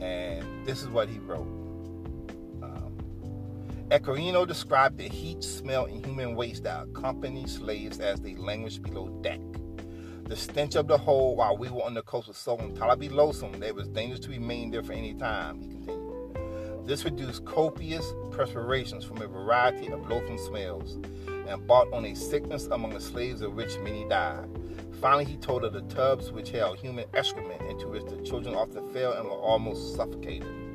And 0.00 0.66
this 0.66 0.82
is 0.82 0.88
what 0.88 1.08
he 1.08 1.18
wrote. 1.20 1.65
Equiano 3.90 4.44
described 4.44 4.98
the 4.98 5.08
heat, 5.08 5.44
smell, 5.44 5.84
and 5.84 6.04
human 6.04 6.34
waste 6.34 6.64
that 6.64 6.88
accompanied 6.88 7.48
slaves 7.48 8.00
as 8.00 8.20
they 8.20 8.34
languished 8.34 8.82
below 8.82 9.08
deck. 9.22 9.38
The 10.24 10.34
stench 10.34 10.74
of 10.74 10.88
the 10.88 10.98
hold 10.98 11.38
while 11.38 11.56
we 11.56 11.70
were 11.70 11.84
on 11.84 11.94
the 11.94 12.02
coast 12.02 12.26
was 12.26 12.36
so 12.36 12.58
intolerably 12.58 13.08
loathsome 13.08 13.52
that 13.60 13.68
it 13.68 13.74
was 13.76 13.86
dangerous 13.86 14.18
to 14.20 14.30
remain 14.30 14.72
there 14.72 14.82
for 14.82 14.92
any 14.92 15.14
time, 15.14 15.60
he 15.60 15.68
continued. 15.68 16.36
This 16.84 17.02
produced 17.02 17.44
copious 17.44 18.12
perspirations 18.32 19.04
from 19.04 19.22
a 19.22 19.28
variety 19.28 19.86
of 19.86 20.10
loathsome 20.10 20.38
smells 20.38 20.98
and 21.46 21.64
brought 21.68 21.92
on 21.92 22.06
a 22.06 22.16
sickness 22.16 22.66
among 22.66 22.90
the 22.90 23.00
slaves 23.00 23.40
of 23.40 23.54
which 23.54 23.78
many 23.78 24.04
died. 24.08 24.48
Finally, 25.00 25.26
he 25.26 25.36
told 25.36 25.62
of 25.62 25.72
the 25.72 25.82
tubs 25.82 26.32
which 26.32 26.50
held 26.50 26.76
human 26.76 27.04
excrement 27.14 27.62
into 27.70 27.86
which 27.86 28.04
the 28.06 28.20
children 28.22 28.56
often 28.56 28.92
fell 28.92 29.12
and 29.12 29.26
were 29.26 29.30
almost 29.30 29.94
suffocated. 29.94 30.65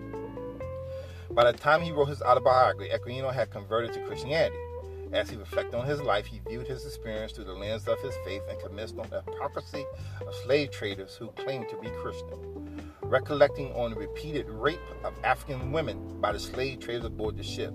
By 1.33 1.49
the 1.49 1.57
time 1.57 1.81
he 1.81 1.91
wrote 1.91 2.09
his 2.09 2.21
autobiography, 2.21 2.91
Equiano 2.91 3.33
had 3.33 3.51
converted 3.51 3.93
to 3.93 4.05
Christianity. 4.05 4.57
As 5.13 5.29
he 5.29 5.37
reflected 5.37 5.75
on 5.75 5.85
his 5.85 6.01
life, 6.01 6.25
he 6.25 6.41
viewed 6.47 6.67
his 6.67 6.85
experience 6.85 7.31
through 7.31 7.45
the 7.45 7.53
lens 7.53 7.87
of 7.87 7.99
his 8.01 8.13
faith 8.25 8.41
and 8.49 8.59
commenced 8.59 8.97
on 8.97 9.09
the 9.09 9.21
hypocrisy 9.21 9.85
of 10.25 10.35
slave 10.35 10.71
traders 10.71 11.15
who 11.15 11.29
claimed 11.31 11.69
to 11.69 11.77
be 11.77 11.89
Christian. 12.01 12.81
Recollecting 13.01 13.71
on 13.73 13.91
the 13.91 13.97
repeated 13.97 14.49
rape 14.49 14.79
of 15.05 15.13
African 15.23 15.71
women 15.71 16.19
by 16.19 16.33
the 16.33 16.39
slave 16.39 16.79
traders 16.79 17.05
aboard 17.05 17.37
the 17.37 17.43
ship, 17.43 17.73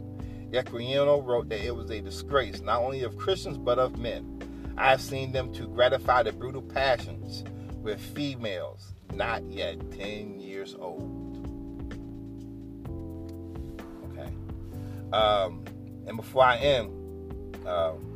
Equiano 0.50 1.24
wrote 1.24 1.48
that 1.48 1.64
it 1.64 1.74
was 1.74 1.90
a 1.90 2.00
disgrace 2.00 2.60
not 2.60 2.82
only 2.82 3.02
of 3.02 3.16
Christians 3.16 3.58
but 3.58 3.78
of 3.78 3.98
men 3.98 4.74
I 4.78 4.90
have 4.90 5.00
seen 5.00 5.32
them 5.32 5.52
to 5.54 5.66
gratify 5.66 6.22
their 6.22 6.34
brutal 6.34 6.62
passions 6.62 7.42
with 7.82 8.00
females 8.00 8.92
not 9.14 9.42
yet 9.50 9.90
10 9.92 10.38
years 10.38 10.74
old. 10.78 11.25
Um, 15.12 15.64
and 16.06 16.16
before 16.16 16.44
I 16.44 16.56
end, 16.56 16.90
um, 17.66 18.06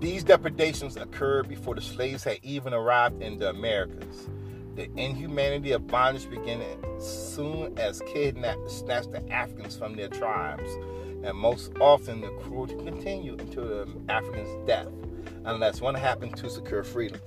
these 0.00 0.24
depredations 0.24 0.96
occurred 0.96 1.48
before 1.48 1.74
the 1.74 1.80
slaves 1.80 2.24
had 2.24 2.38
even 2.42 2.74
arrived 2.74 3.22
in 3.22 3.38
the 3.38 3.50
Americas. 3.50 4.28
The 4.74 4.90
inhumanity 4.96 5.72
of 5.72 5.86
bondage 5.86 6.28
began 6.28 6.60
soon 7.00 7.78
as 7.78 8.02
kidnapped 8.12 8.70
snatched 8.70 9.12
the 9.12 9.32
Africans 9.32 9.76
from 9.76 9.94
their 9.94 10.08
tribes 10.08 10.70
and 11.24 11.36
most 11.38 11.72
often 11.80 12.20
the 12.20 12.28
cruelty 12.42 12.74
continued 12.74 13.40
until 13.40 13.66
the 13.66 13.88
African's 14.08 14.66
death, 14.66 14.88
unless 15.46 15.80
one 15.80 15.94
happened 15.94 16.36
to 16.36 16.50
secure 16.50 16.84
freedom. 16.84 17.20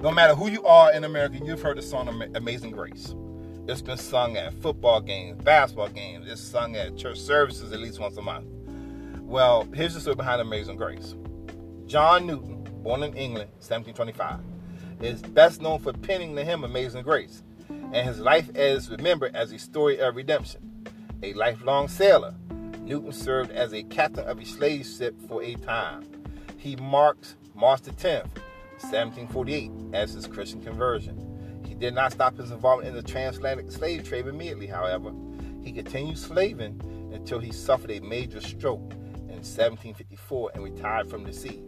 No 0.00 0.10
matter 0.12 0.34
who 0.34 0.48
you 0.48 0.64
are 0.64 0.92
in 0.92 1.04
America, 1.04 1.38
you've 1.44 1.60
heard 1.60 1.78
the 1.78 1.82
song 1.82 2.22
Amazing 2.34 2.70
Grace. 2.70 3.14
It's 3.68 3.82
been 3.82 3.98
sung 3.98 4.36
at 4.36 4.54
football 4.62 5.00
games, 5.00 5.42
basketball 5.42 5.88
games, 5.88 6.28
it's 6.30 6.40
sung 6.40 6.76
at 6.76 6.96
church 6.96 7.18
services 7.18 7.72
at 7.72 7.80
least 7.80 7.98
once 7.98 8.16
a 8.16 8.22
month. 8.22 8.46
Well, 9.22 9.66
here's 9.74 9.94
the 9.94 10.00
story 10.00 10.14
behind 10.14 10.40
Amazing 10.40 10.76
Grace. 10.76 11.16
John 11.86 12.28
Newton, 12.28 12.62
born 12.84 13.02
in 13.02 13.12
England, 13.14 13.50
1725, 13.58 14.38
is 15.00 15.20
best 15.20 15.60
known 15.60 15.80
for 15.80 15.92
penning 15.92 16.36
the 16.36 16.44
hymn 16.44 16.62
Amazing 16.62 17.02
Grace, 17.02 17.42
and 17.68 18.06
his 18.06 18.20
life 18.20 18.48
is 18.54 18.88
remembered 18.88 19.34
as 19.34 19.50
a 19.50 19.58
story 19.58 19.98
of 19.98 20.14
redemption. 20.14 20.86
A 21.24 21.32
lifelong 21.32 21.88
sailor, 21.88 22.36
Newton 22.82 23.10
served 23.10 23.50
as 23.50 23.74
a 23.74 23.82
captain 23.82 24.28
of 24.28 24.38
a 24.38 24.44
slave 24.44 24.86
ship 24.86 25.16
for 25.26 25.42
a 25.42 25.56
time. 25.56 26.04
He 26.56 26.76
marks 26.76 27.34
March 27.52 27.82
the 27.82 27.90
10th, 27.90 28.30
1748, 28.78 29.72
as 29.92 30.12
his 30.12 30.28
Christian 30.28 30.62
conversion. 30.62 31.25
Did 31.78 31.94
not 31.94 32.12
stop 32.12 32.36
his 32.36 32.50
involvement 32.50 32.88
in 32.88 32.94
the 32.94 33.02
transatlantic 33.02 33.70
slave 33.70 34.08
trade 34.08 34.26
immediately, 34.26 34.66
however. 34.66 35.12
He 35.62 35.72
continued 35.72 36.16
slaving 36.16 36.80
until 37.12 37.38
he 37.38 37.52
suffered 37.52 37.90
a 37.90 38.00
major 38.00 38.40
stroke 38.40 38.92
in 39.28 39.42
1754 39.42 40.52
and 40.54 40.64
retired 40.64 41.10
from 41.10 41.24
the 41.24 41.32
sea. 41.32 41.62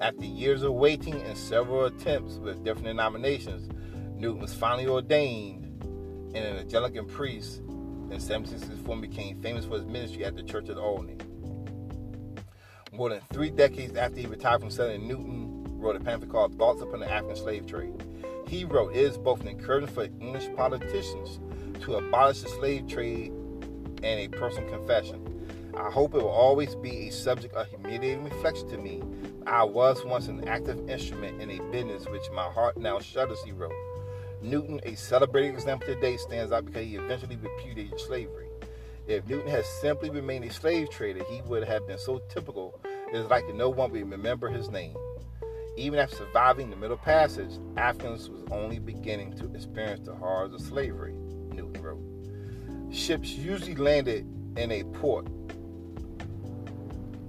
After 0.00 0.24
years 0.24 0.62
of 0.62 0.72
waiting 0.72 1.20
and 1.22 1.36
several 1.36 1.84
attempts 1.84 2.36
with 2.36 2.64
different 2.64 2.86
denominations, 2.86 3.68
Newton 4.16 4.40
was 4.40 4.54
finally 4.54 4.86
ordained 4.86 5.64
and 6.34 6.36
an 6.36 6.56
Anglican 6.56 7.06
priest 7.06 7.58
in 7.58 8.18
1764 8.18 8.92
and 8.92 9.02
became 9.02 9.42
famous 9.42 9.64
for 9.64 9.74
his 9.74 9.84
ministry 9.84 10.24
at 10.24 10.34
the 10.34 10.42
Church 10.42 10.68
of 10.68 10.78
Olney. 10.78 11.16
More 12.92 13.10
than 13.10 13.20
three 13.32 13.50
decades 13.50 13.96
after 13.96 14.20
he 14.20 14.26
retired 14.26 14.60
from 14.60 14.70
Senator 14.70 14.98
Newton 14.98 15.64
wrote 15.78 15.96
a 15.96 16.00
pamphlet 16.00 16.30
called 16.30 16.56
Thoughts 16.58 16.82
Upon 16.82 17.00
the 17.00 17.10
African 17.10 17.36
Slave 17.36 17.66
Trade. 17.66 18.02
He 18.52 18.66
wrote, 18.66 18.94
is 18.94 19.16
both 19.16 19.40
an 19.40 19.48
encouragement 19.48 19.94
for 19.94 20.04
English 20.04 20.46
politicians 20.54 21.40
to 21.80 21.94
abolish 21.96 22.42
the 22.42 22.50
slave 22.50 22.86
trade 22.86 23.32
and 24.02 24.04
a 24.04 24.28
personal 24.28 24.68
confession. 24.68 25.72
I 25.74 25.90
hope 25.90 26.14
it 26.14 26.18
will 26.18 26.28
always 26.28 26.74
be 26.74 27.08
a 27.08 27.10
subject 27.10 27.54
of 27.54 27.66
humiliating 27.68 28.24
reflection 28.24 28.68
to 28.68 28.76
me. 28.76 29.02
I 29.46 29.64
was 29.64 30.04
once 30.04 30.28
an 30.28 30.46
active 30.46 30.86
instrument 30.90 31.40
in 31.40 31.50
a 31.50 31.62
business 31.70 32.06
which 32.10 32.30
my 32.34 32.44
heart 32.44 32.76
now 32.76 33.00
shudders, 33.00 33.42
he 33.42 33.52
wrote. 33.52 33.72
Newton, 34.42 34.80
a 34.82 34.96
celebrated 34.96 35.54
example 35.54 35.86
today, 35.86 36.18
stands 36.18 36.52
out 36.52 36.66
because 36.66 36.84
he 36.84 36.96
eventually 36.96 37.36
repudiated 37.36 37.98
slavery. 37.98 38.48
If 39.06 39.26
Newton 39.28 39.50
had 39.50 39.64
simply 39.64 40.10
remained 40.10 40.44
a 40.44 40.52
slave 40.52 40.90
trader, 40.90 41.24
he 41.24 41.40
would 41.46 41.64
have 41.64 41.86
been 41.86 41.96
so 41.96 42.20
typical 42.28 42.78
it 42.84 43.16
is 43.16 43.26
likely 43.28 43.54
no 43.54 43.70
one 43.70 43.90
would 43.92 44.10
remember 44.10 44.50
his 44.50 44.68
name. 44.68 44.96
Even 45.76 45.98
after 45.98 46.16
surviving 46.16 46.68
the 46.68 46.76
Middle 46.76 46.98
Passage, 46.98 47.52
Africans 47.76 48.28
was 48.28 48.42
only 48.50 48.78
beginning 48.78 49.32
to 49.38 49.46
experience 49.54 50.06
the 50.06 50.14
horrors 50.14 50.52
of 50.52 50.60
slavery, 50.60 51.14
Newton 51.50 51.82
wrote. 51.82 52.94
Ships 52.94 53.30
usually 53.30 53.74
landed 53.74 54.26
in 54.56 54.70
a 54.70 54.84
port. 54.84 55.26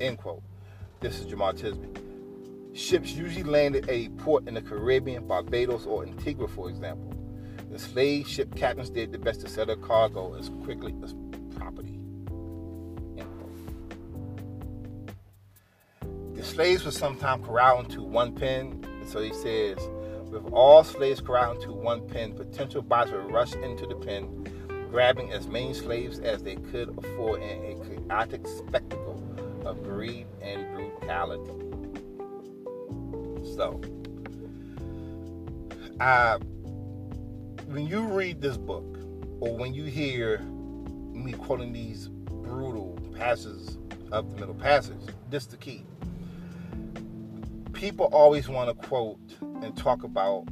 End 0.02 0.18
quote. 0.18 0.44
This 1.00 1.20
is 1.20 1.26
Jamal 1.26 1.54
Tisby. 1.54 2.76
Ships 2.76 3.14
usually 3.14 3.44
landed 3.44 3.86
at 3.86 3.90
a 3.90 4.10
port 4.10 4.48
in 4.48 4.56
the 4.56 4.62
Caribbean, 4.62 5.26
Barbados, 5.26 5.86
or 5.86 6.04
Antigua, 6.04 6.48
for 6.48 6.70
example. 6.70 7.14
The 7.72 7.80
slave 7.80 8.28
ship 8.28 8.54
captains 8.56 8.90
did 8.90 9.14
their 9.14 9.20
best 9.20 9.42
to 9.42 9.50
sell 9.50 9.66
their 9.66 9.78
cargo 9.78 10.34
as 10.36 10.50
quickly 10.64 10.94
as 11.04 11.16
property. 11.56 11.93
Slaves 16.44 16.84
were 16.86 16.92
sometimes 16.92 17.46
corralled 17.46 17.86
into 17.86 18.04
one 18.04 18.34
pen, 18.34 18.86
and 19.00 19.10
so 19.10 19.22
he 19.22 19.34
says, 19.34 19.78
with 20.30 20.46
all 20.52 20.84
slaves 20.84 21.22
corralled 21.22 21.58
into 21.58 21.72
one 21.72 22.06
pen, 22.08 22.34
potential 22.34 22.82
buyers 22.82 23.12
would 23.12 23.32
rush 23.32 23.54
into 23.54 23.88
the 23.88 23.96
pen, 23.96 24.28
grabbing 24.92 25.32
as 25.32 25.48
many 25.48 25.74
slaves 25.74 26.20
as 26.20 26.44
they 26.44 26.56
could 26.56 26.90
afford 26.98 27.42
in 27.42 27.50
a 27.50 27.86
chaotic 27.86 28.46
spectacle 28.46 29.24
of 29.66 29.82
greed 29.84 30.28
and 30.42 30.68
brutality. 30.76 31.52
So, 33.56 33.82
I 36.00 36.38
when 37.68 37.88
you 37.88 38.02
read 38.02 38.42
this 38.42 38.58
book, 38.58 38.98
or 39.40 39.56
when 39.58 39.74
you 39.74 39.86
hear 39.86 40.40
me 40.40 41.32
quoting 41.32 41.74
these 41.74 42.10
brutal 42.10 43.00
passages 43.16 43.78
of 44.12 44.30
the 44.32 44.40
middle 44.40 44.56
passage, 44.56 45.00
this 45.30 45.44
is 45.44 45.50
the 45.50 45.58
key. 45.58 45.84
People 47.84 48.06
always 48.14 48.48
want 48.48 48.70
to 48.70 48.88
quote 48.88 49.20
and 49.42 49.76
talk 49.76 50.06
about 50.06 50.46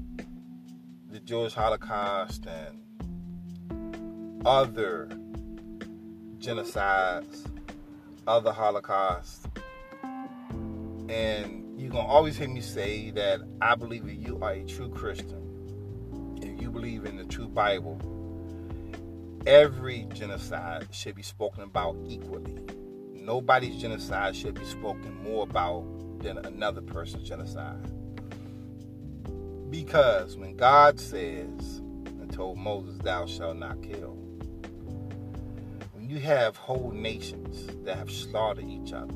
the 1.10 1.22
Jewish 1.22 1.54
Holocaust 1.54 2.46
and 2.46 2.84
other 4.46 5.08
genocides, 6.40 7.50
other 8.28 8.52
Holocausts, 8.52 9.48
and 11.08 11.80
you're 11.80 11.92
gonna 11.92 12.06
always 12.06 12.36
hear 12.36 12.50
me 12.50 12.60
say 12.60 13.12
that 13.12 13.40
I 13.62 13.76
believe 13.76 14.08
that 14.08 14.16
you 14.16 14.38
are 14.42 14.52
a 14.52 14.66
true 14.66 14.90
Christian, 14.90 16.38
if 16.42 16.62
you 16.62 16.70
believe 16.70 17.06
in 17.06 17.16
the 17.16 17.24
true 17.24 17.48
Bible, 17.48 17.98
every 19.48 20.06
genocide 20.14 20.90
should 20.92 21.16
be 21.16 21.24
spoken 21.24 21.64
about 21.64 21.96
equally. 22.10 22.58
Nobody's 23.14 23.82
genocide 23.82 24.36
should 24.36 24.56
be 24.56 24.66
spoken 24.66 25.24
more 25.24 25.44
about 25.44 26.01
than 26.22 26.38
another 26.46 26.82
person's 26.82 27.28
genocide. 27.28 27.84
Because 29.70 30.38
when 30.38 30.56
God 30.56 31.00
says 31.00 31.78
and 32.06 32.32
told 32.32 32.58
Moses, 32.58 32.98
Thou 33.00 33.26
shalt 33.26 33.58
not 33.58 33.82
kill, 33.82 34.18
when 35.94 36.10
you 36.10 36.20
have 36.20 36.56
whole 36.58 36.92
nations 36.92 37.68
that 37.86 37.98
have 37.98 38.12
slaughtered 38.12 38.70
each 38.70 38.94
other 38.94 39.14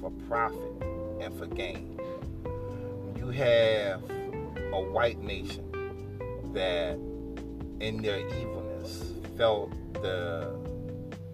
for 0.00 0.10
profit 0.28 0.82
and 1.20 1.32
for 1.38 1.46
gain, 1.46 1.96
when 2.44 3.16
you 3.16 3.30
have 3.30 4.02
a 4.72 4.80
white 4.90 5.20
nation 5.20 5.64
that 6.52 6.98
in 7.80 8.02
their 8.02 8.18
evilness 8.40 9.12
felt 9.36 9.70
the 9.94 10.52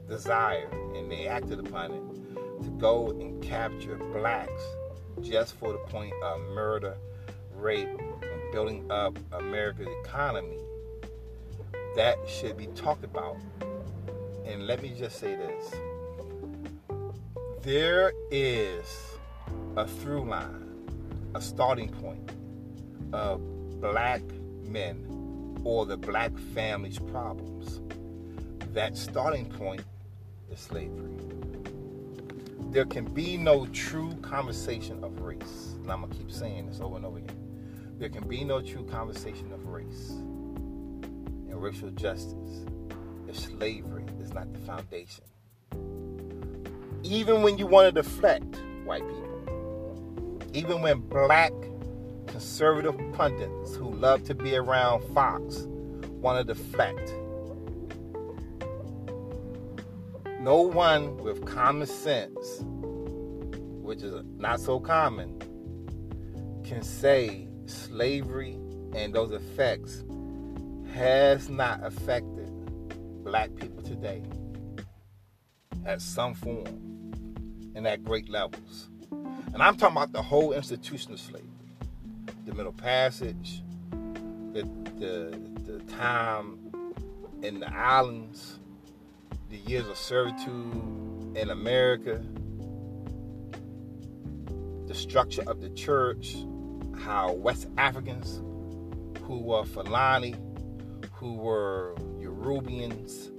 desire 0.09 0.69
and 0.95 1.11
they 1.11 1.27
acted 1.27 1.59
upon 1.59 1.93
it 1.93 2.65
to 2.65 2.71
go 2.79 3.11
and 3.21 3.43
capture 3.43 3.97
blacks 4.13 4.63
just 5.23 5.55
for 5.57 5.73
the 5.73 5.79
point 5.79 6.13
of 6.23 6.41
murder, 6.55 6.97
rape, 7.55 7.89
and 7.89 8.53
building 8.53 8.91
up 8.91 9.19
America's 9.33 9.89
economy, 10.05 10.59
that 11.97 12.17
should 12.29 12.57
be 12.57 12.67
talked 12.69 13.05
about. 13.05 13.37
And 14.47 14.67
let 14.67 14.83
me 14.83 14.95
just 14.97 15.19
say 15.19 15.35
this 15.37 15.75
there 17.63 18.13
is 18.31 18.87
a 19.77 19.87
through 19.87 20.29
line, 20.29 20.89
a 21.35 21.41
starting 21.41 21.89
point 21.89 22.31
of 23.13 23.41
black 23.81 24.23
men 24.63 25.61
or 25.65 25.85
the 25.87 25.97
black 25.97 26.37
family's 26.55 26.99
problems. 26.99 27.81
That 28.73 28.97
starting 28.97 29.47
point 29.47 29.83
is 30.51 30.61
slavery 30.61 31.19
there 32.71 32.85
can 32.85 33.07
be 33.07 33.37
no 33.37 33.67
true 33.67 34.15
conversation 34.21 35.03
of 35.03 35.21
race. 35.21 35.75
And 35.83 35.91
I'm 35.91 36.03
going 36.03 36.13
to 36.13 36.19
keep 36.19 36.31
saying 36.31 36.67
this 36.67 36.81
over 36.81 36.97
and 36.97 37.07
over 37.07 37.19
again. 37.19 37.37
There 37.99 38.09
can 38.09 38.29
be 38.29 38.45
no 38.45 38.61
true 38.61 38.85
conversation 38.85 39.53
of 39.53 39.67
race 39.67 40.11
and 40.11 41.63
racial 41.63 41.91
justice 41.91 42.67
if 43.27 43.39
slavery 43.39 44.05
is 44.21 44.33
not 44.33 44.53
the 44.53 44.59
foundation. 44.61 45.25
Even 47.03 47.43
when 47.43 47.59
you 47.59 47.67
want 47.67 47.95
to 47.95 48.03
deflect 48.03 48.61
white 48.85 49.07
people, 49.09 50.39
even 50.53 50.83
when 50.83 51.01
black 51.01 51.53
conservative 52.27 52.97
pundits 53.15 53.75
who 53.75 53.91
love 53.95 54.25
to 54.25 54.35
be 54.35 54.57
around 54.57 55.03
Fox 55.15 55.67
want 56.21 56.47
to 56.47 56.55
deflect 56.55 57.13
no 60.41 60.61
one 60.61 61.17
with 61.19 61.45
common 61.45 61.87
sense, 61.87 62.61
which 63.83 64.03
is 64.03 64.23
not 64.37 64.61
so 64.61 64.79
common, 64.79 65.39
can 66.65 66.83
say 66.83 67.49
slavery 67.67 68.59
and 68.95 69.15
those 69.15 69.33
effects 69.33 70.05
has 70.93 71.49
not 71.49 71.83
affected 71.85 72.51
black 73.25 73.55
people 73.57 73.83
today 73.83 74.23
at 75.85 76.01
some 76.01 76.35
form 76.35 77.13
and 77.75 77.87
at 77.87 78.05
great 78.05 78.29
levels. 78.29 78.89
And 79.11 79.63
I'm 79.63 79.77
talking 79.77 79.97
about 79.97 80.13
the 80.13 80.23
whole 80.23 80.53
institution 80.53 81.13
of 81.13 81.21
slavery, 81.21 81.49
the 82.47 82.55
Middle 82.55 82.73
Passage, 82.73 83.63
the, 84.53 84.63
the, 84.99 85.41
the 85.65 85.79
time 85.93 86.59
in 87.43 87.61
the 87.61 87.73
islands, 87.73 88.59
the 89.49 89.57
years 89.57 89.89
of 89.89 89.97
servitude 89.97 91.37
in 91.37 91.51
America, 91.51 92.23
the 94.87 94.95
structure 94.95 95.43
of 95.47 95.61
the 95.61 95.71
church, 95.71 96.37
how 96.99 97.33
West 97.33 97.67
Africans 97.79 98.43
who 99.23 99.39
were 99.41 99.65
Fulani, 99.65 100.35
who 101.13 101.35
were 101.35 101.95
Yorubians, 102.19 103.31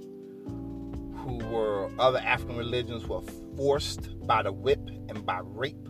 who 1.18 1.38
were 1.48 1.90
other 1.98 2.18
African 2.20 2.56
religions 2.56 3.06
were 3.06 3.22
forced 3.56 4.16
by 4.26 4.42
the 4.42 4.52
whip 4.52 4.80
and 5.08 5.26
by 5.26 5.40
rape 5.42 5.88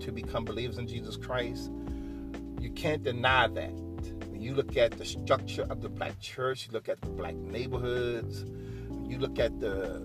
to 0.00 0.12
become 0.12 0.44
believers 0.44 0.78
in 0.78 0.86
Jesus 0.86 1.16
Christ. 1.16 1.70
You 2.60 2.70
can't 2.70 3.02
deny 3.02 3.48
that. 3.48 3.72
When 4.30 4.40
you 4.40 4.54
look 4.54 4.76
at 4.76 4.92
the 4.92 5.04
structure 5.04 5.66
of 5.68 5.80
the 5.80 5.88
black 5.88 6.18
church, 6.20 6.66
you 6.66 6.72
look 6.72 6.88
at 6.88 7.00
the 7.00 7.08
black 7.10 7.34
neighborhoods, 7.34 8.44
you 9.14 9.20
look 9.20 9.38
at 9.38 9.60
the 9.60 10.02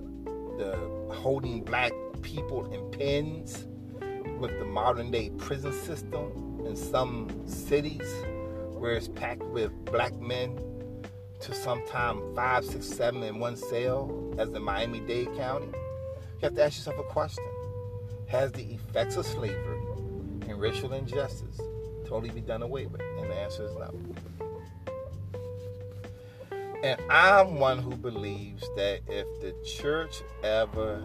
the 0.59 0.77
holding 1.11 1.63
black 1.63 1.91
people 2.21 2.71
in 2.71 2.91
pens 2.91 3.65
with 4.39 4.51
the 4.59 4.65
modern 4.65 5.09
day 5.09 5.31
prison 5.31 5.73
system 5.73 6.61
in 6.65 6.75
some 6.75 7.27
cities 7.47 8.07
where 8.77 8.93
it's 8.93 9.07
packed 9.07 9.43
with 9.45 9.71
black 9.85 10.13
men 10.19 10.57
to 11.39 11.53
sometime 11.53 12.21
five, 12.35 12.63
six, 12.63 12.85
seven 12.85 13.23
in 13.23 13.39
one 13.39 13.55
cell, 13.55 14.35
as 14.37 14.49
in 14.49 14.61
Miami 14.61 14.99
Dade 14.99 15.33
County, 15.35 15.67
you 15.67 16.41
have 16.41 16.53
to 16.55 16.63
ask 16.63 16.77
yourself 16.77 16.99
a 16.99 17.03
question. 17.03 17.45
Has 18.27 18.51
the 18.51 18.73
effects 18.73 19.15
of 19.15 19.25
slavery 19.25 19.81
and 20.47 20.59
racial 20.59 20.93
injustice 20.93 21.59
totally 22.05 22.29
be 22.29 22.41
done 22.41 22.61
away 22.61 22.85
with? 22.85 23.01
And 23.01 23.29
the 23.29 23.35
answer 23.35 23.63
is 23.63 23.73
no. 23.75 23.91
And 26.81 27.01
I'm 27.09 27.59
one 27.59 27.79
who 27.79 27.93
believes 27.97 28.61
that 28.77 29.01
if 29.09 29.27
the 29.41 29.53
church 29.65 30.21
ever 30.43 31.03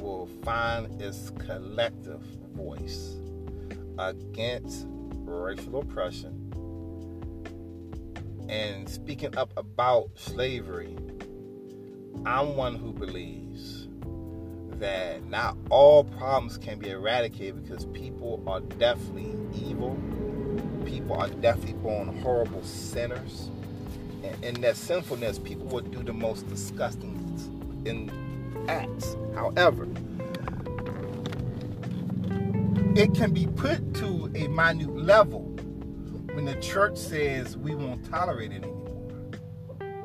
will 0.00 0.28
find 0.44 1.00
its 1.00 1.30
collective 1.30 2.20
voice 2.54 3.16
against 3.98 4.86
racial 5.24 5.80
oppression 5.80 6.44
and 8.50 8.86
speaking 8.86 9.34
up 9.38 9.50
about 9.56 10.10
slavery, 10.14 10.94
I'm 12.26 12.54
one 12.56 12.74
who 12.74 12.92
believes 12.92 13.88
that 14.78 15.24
not 15.24 15.56
all 15.70 16.04
problems 16.04 16.58
can 16.58 16.78
be 16.78 16.90
eradicated 16.90 17.62
because 17.62 17.86
people 17.86 18.42
are 18.46 18.60
definitely 18.60 19.34
evil. 19.54 19.98
People 20.84 21.16
are 21.16 21.28
definitely 21.28 21.74
born 21.74 22.20
horrible 22.20 22.62
sinners 22.62 23.50
in 24.42 24.60
that 24.62 24.76
sinfulness, 24.76 25.38
people 25.38 25.66
would 25.66 25.90
do 25.90 26.02
the 26.02 26.12
most 26.12 26.48
disgusting 26.48 27.14
in 27.84 28.10
acts. 28.68 29.16
However, 29.34 29.86
it 32.94 33.14
can 33.14 33.32
be 33.32 33.46
put 33.46 33.94
to 33.94 34.30
a 34.34 34.48
minute 34.48 34.96
level 34.96 35.42
when 36.34 36.44
the 36.44 36.56
church 36.56 36.96
says 36.96 37.56
we 37.56 37.74
won't 37.74 38.08
tolerate 38.10 38.52
it 38.52 38.64
anymore. 38.64 39.30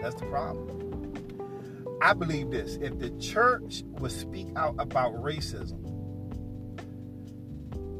That's 0.01 0.15
the 0.15 0.25
problem. 0.25 0.79
I 2.01 2.13
believe 2.13 2.51
this 2.51 2.75
if 2.81 2.99
the 2.99 3.11
church 3.11 3.83
would 3.99 4.11
speak 4.11 4.47
out 4.55 4.75
about 4.77 5.13
racism, 5.23 5.79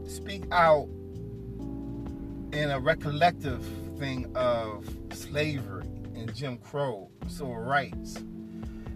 speak 0.07 0.43
out 0.51 0.87
in 2.51 2.69
a 2.69 2.79
recollective 2.79 3.63
thing 3.97 4.31
of 4.35 4.87
slavery, 5.13 5.82
and 6.15 6.33
Jim 6.33 6.57
Crow, 6.57 7.09
civil 7.27 7.55
rights, 7.55 8.23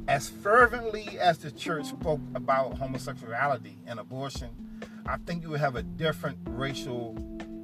as 0.08 0.30
fervently 0.30 1.20
as 1.20 1.38
the 1.40 1.52
church 1.52 1.88
spoke 1.88 2.22
about 2.34 2.78
homosexuality 2.78 3.78
and 3.86 4.00
abortion, 4.00 4.50
I 5.06 5.18
think 5.18 5.44
you 5.44 5.50
would 5.50 5.60
have 5.60 5.76
a 5.76 5.84
different 5.84 6.38
racial 6.46 7.16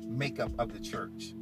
makeup 0.05 0.51
of 0.59 0.73
the 0.73 0.79
church. 0.79 1.33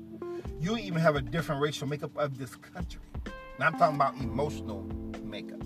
You 0.59 0.77
even 0.77 0.99
have 1.01 1.15
a 1.15 1.21
different 1.21 1.61
racial 1.61 1.87
makeup 1.87 2.15
of 2.17 2.37
this 2.37 2.55
country. 2.55 3.01
And 3.25 3.63
I'm 3.63 3.77
talking 3.77 3.95
about 3.95 4.15
emotional 4.17 4.83
makeup, 5.23 5.61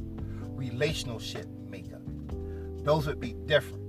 relational 0.56 1.20
shit 1.20 1.48
makeup. 1.70 2.02
Those 2.84 3.08
would 3.08 3.20
be 3.20 3.34
different. 3.46 3.84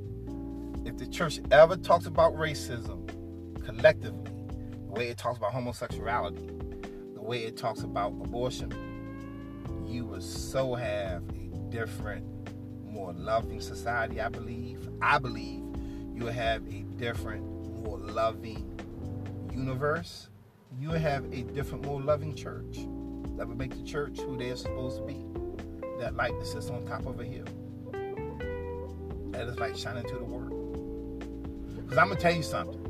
If 0.86 0.98
the 0.98 1.06
church 1.06 1.40
ever 1.50 1.76
talks 1.76 2.06
about 2.06 2.34
racism 2.34 3.06
collectively, 3.64 4.32
the 4.86 4.92
way 4.92 5.08
it 5.08 5.18
talks 5.18 5.38
about 5.38 5.52
homosexuality, 5.52 6.48
way 7.26 7.44
it 7.44 7.56
talks 7.56 7.80
about 7.82 8.12
abortion, 8.12 8.72
you 9.86 10.06
would 10.06 10.22
so 10.22 10.74
have 10.74 11.22
a 11.30 11.56
different, 11.70 12.24
more 12.84 13.12
loving 13.12 13.60
society, 13.60 14.20
I 14.20 14.28
believe. 14.28 14.88
I 15.02 15.18
believe 15.18 15.62
you 16.14 16.24
would 16.24 16.34
have 16.34 16.66
a 16.68 16.84
different, 16.96 17.44
more 17.84 17.98
loving 17.98 18.78
universe. 19.52 20.28
You 20.78 20.90
would 20.90 21.00
have 21.00 21.24
a 21.32 21.42
different, 21.42 21.84
more 21.84 22.00
loving 22.00 22.34
church 22.34 22.76
that 23.36 23.46
would 23.46 23.58
make 23.58 23.76
the 23.76 23.82
church 23.82 24.20
who 24.20 24.36
they're 24.36 24.56
supposed 24.56 24.98
to 24.98 25.02
be. 25.02 25.24
That 25.98 26.14
light 26.14 26.38
that 26.38 26.46
sits 26.46 26.70
on 26.70 26.86
top 26.86 27.06
of 27.06 27.20
a 27.20 27.24
hill. 27.24 27.44
That 29.32 29.48
is 29.48 29.58
light 29.58 29.76
shining 29.76 30.04
to 30.04 30.14
the 30.14 30.24
world. 30.24 30.52
Because 31.74 31.98
I'm 31.98 32.06
going 32.06 32.16
to 32.16 32.22
tell 32.22 32.34
you 32.34 32.42
something. 32.42 32.82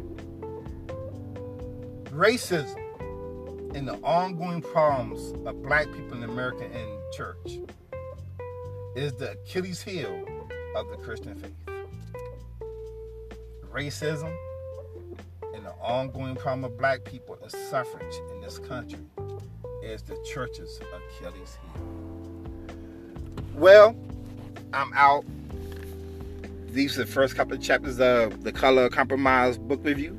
Racism 2.13 2.86
and 3.77 3.87
the 3.87 3.97
ongoing 3.97 4.63
problems 4.63 5.35
of 5.47 5.63
black 5.63 5.85
people 5.93 6.17
in 6.17 6.23
America 6.23 6.65
and 6.65 7.13
church 7.13 7.59
is 8.95 9.13
the 9.13 9.33
Achilles 9.33 9.83
heel 9.83 10.25
of 10.75 10.89
the 10.89 10.97
Christian 10.97 11.35
faith. 11.35 11.53
Racism 13.71 14.35
and 15.55 15.63
the 15.63 15.73
ongoing 15.73 16.37
problem 16.37 16.65
of 16.65 16.79
black 16.79 17.05
people 17.05 17.37
and 17.43 17.53
suffrage 17.53 18.15
in 18.33 18.41
this 18.41 18.59
country 18.59 19.05
is 19.83 20.01
the 20.01 20.17
church's 20.25 20.81
Achilles 20.81 21.59
heel. 21.61 21.83
Well, 23.57 23.95
I'm 24.73 24.91
out. 24.95 25.27
These 26.69 26.97
are 26.97 27.05
the 27.05 27.13
first 27.13 27.37
couple 27.37 27.53
of 27.53 27.63
chapters 27.63 28.01
of 28.01 28.43
the 28.43 28.53
Color 28.53 28.89
Compromise 28.89 29.59
book 29.59 29.81
review. 29.85 30.17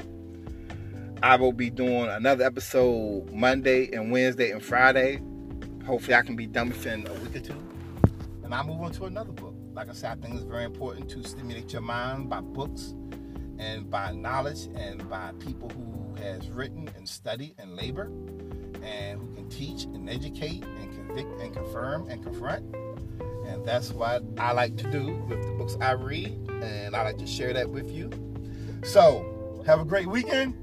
I 1.23 1.35
will 1.35 1.51
be 1.51 1.71
doing 1.71 2.09
another 2.09 2.43
episode 2.43 3.31
Monday 3.33 3.89
and 3.91 4.11
Wednesday 4.11 4.51
and 4.51 4.61
Friday. 4.61 5.19
Hopefully, 5.85 6.15
I 6.15 6.21
can 6.21 6.35
be 6.35 6.45
done 6.45 6.69
within 6.69 7.07
a 7.07 7.13
week 7.13 7.35
or 7.35 7.39
two. 7.39 7.55
And 8.43 8.53
I'll 8.53 8.63
move 8.63 8.81
on 8.81 8.91
to 8.93 9.05
another 9.05 9.31
book. 9.31 9.55
Like 9.73 9.89
I 9.89 9.93
said, 9.93 10.11
I 10.11 10.21
think 10.21 10.35
it's 10.35 10.43
very 10.43 10.63
important 10.63 11.09
to 11.09 11.23
stimulate 11.23 11.73
your 11.73 11.81
mind 11.81 12.29
by 12.29 12.41
books 12.41 12.93
and 13.57 13.89
by 13.89 14.11
knowledge 14.11 14.69
and 14.75 15.09
by 15.09 15.31
people 15.39 15.69
who 15.69 16.21
has 16.21 16.49
written 16.49 16.87
and 16.95 17.09
studied 17.09 17.55
and 17.57 17.75
labored 17.75 18.11
and 18.83 19.19
who 19.19 19.33
can 19.33 19.49
teach 19.49 19.85
and 19.85 20.07
educate 20.09 20.63
and 20.63 20.91
convict 20.91 21.41
and 21.41 21.51
confirm 21.53 22.07
and 22.09 22.23
confront. 22.23 22.63
And 23.47 23.65
that's 23.65 23.91
what 23.91 24.23
I 24.37 24.51
like 24.51 24.77
to 24.77 24.91
do 24.91 25.15
with 25.27 25.41
the 25.41 25.51
books 25.53 25.77
I 25.81 25.93
read, 25.93 26.27
and 26.61 26.95
I 26.95 27.03
like 27.03 27.17
to 27.17 27.27
share 27.27 27.53
that 27.53 27.69
with 27.69 27.89
you. 27.89 28.11
So, 28.83 29.63
have 29.65 29.79
a 29.79 29.85
great 29.85 30.07
weekend. 30.07 30.53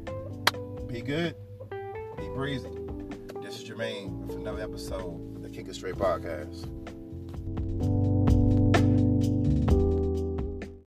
Be 0.95 1.03
good. 1.03 1.35
Be 2.17 2.29
breezy. 2.37 2.71
This 3.43 3.61
is 3.61 3.69
Jermaine 3.69 4.17
with 4.29 4.37
another 4.37 4.63
episode 4.63 5.35
of 5.35 5.43
the 5.43 5.49
Kick 5.49 5.67
It 5.67 5.75
Straight 5.75 5.97
Podcast. 5.97 6.69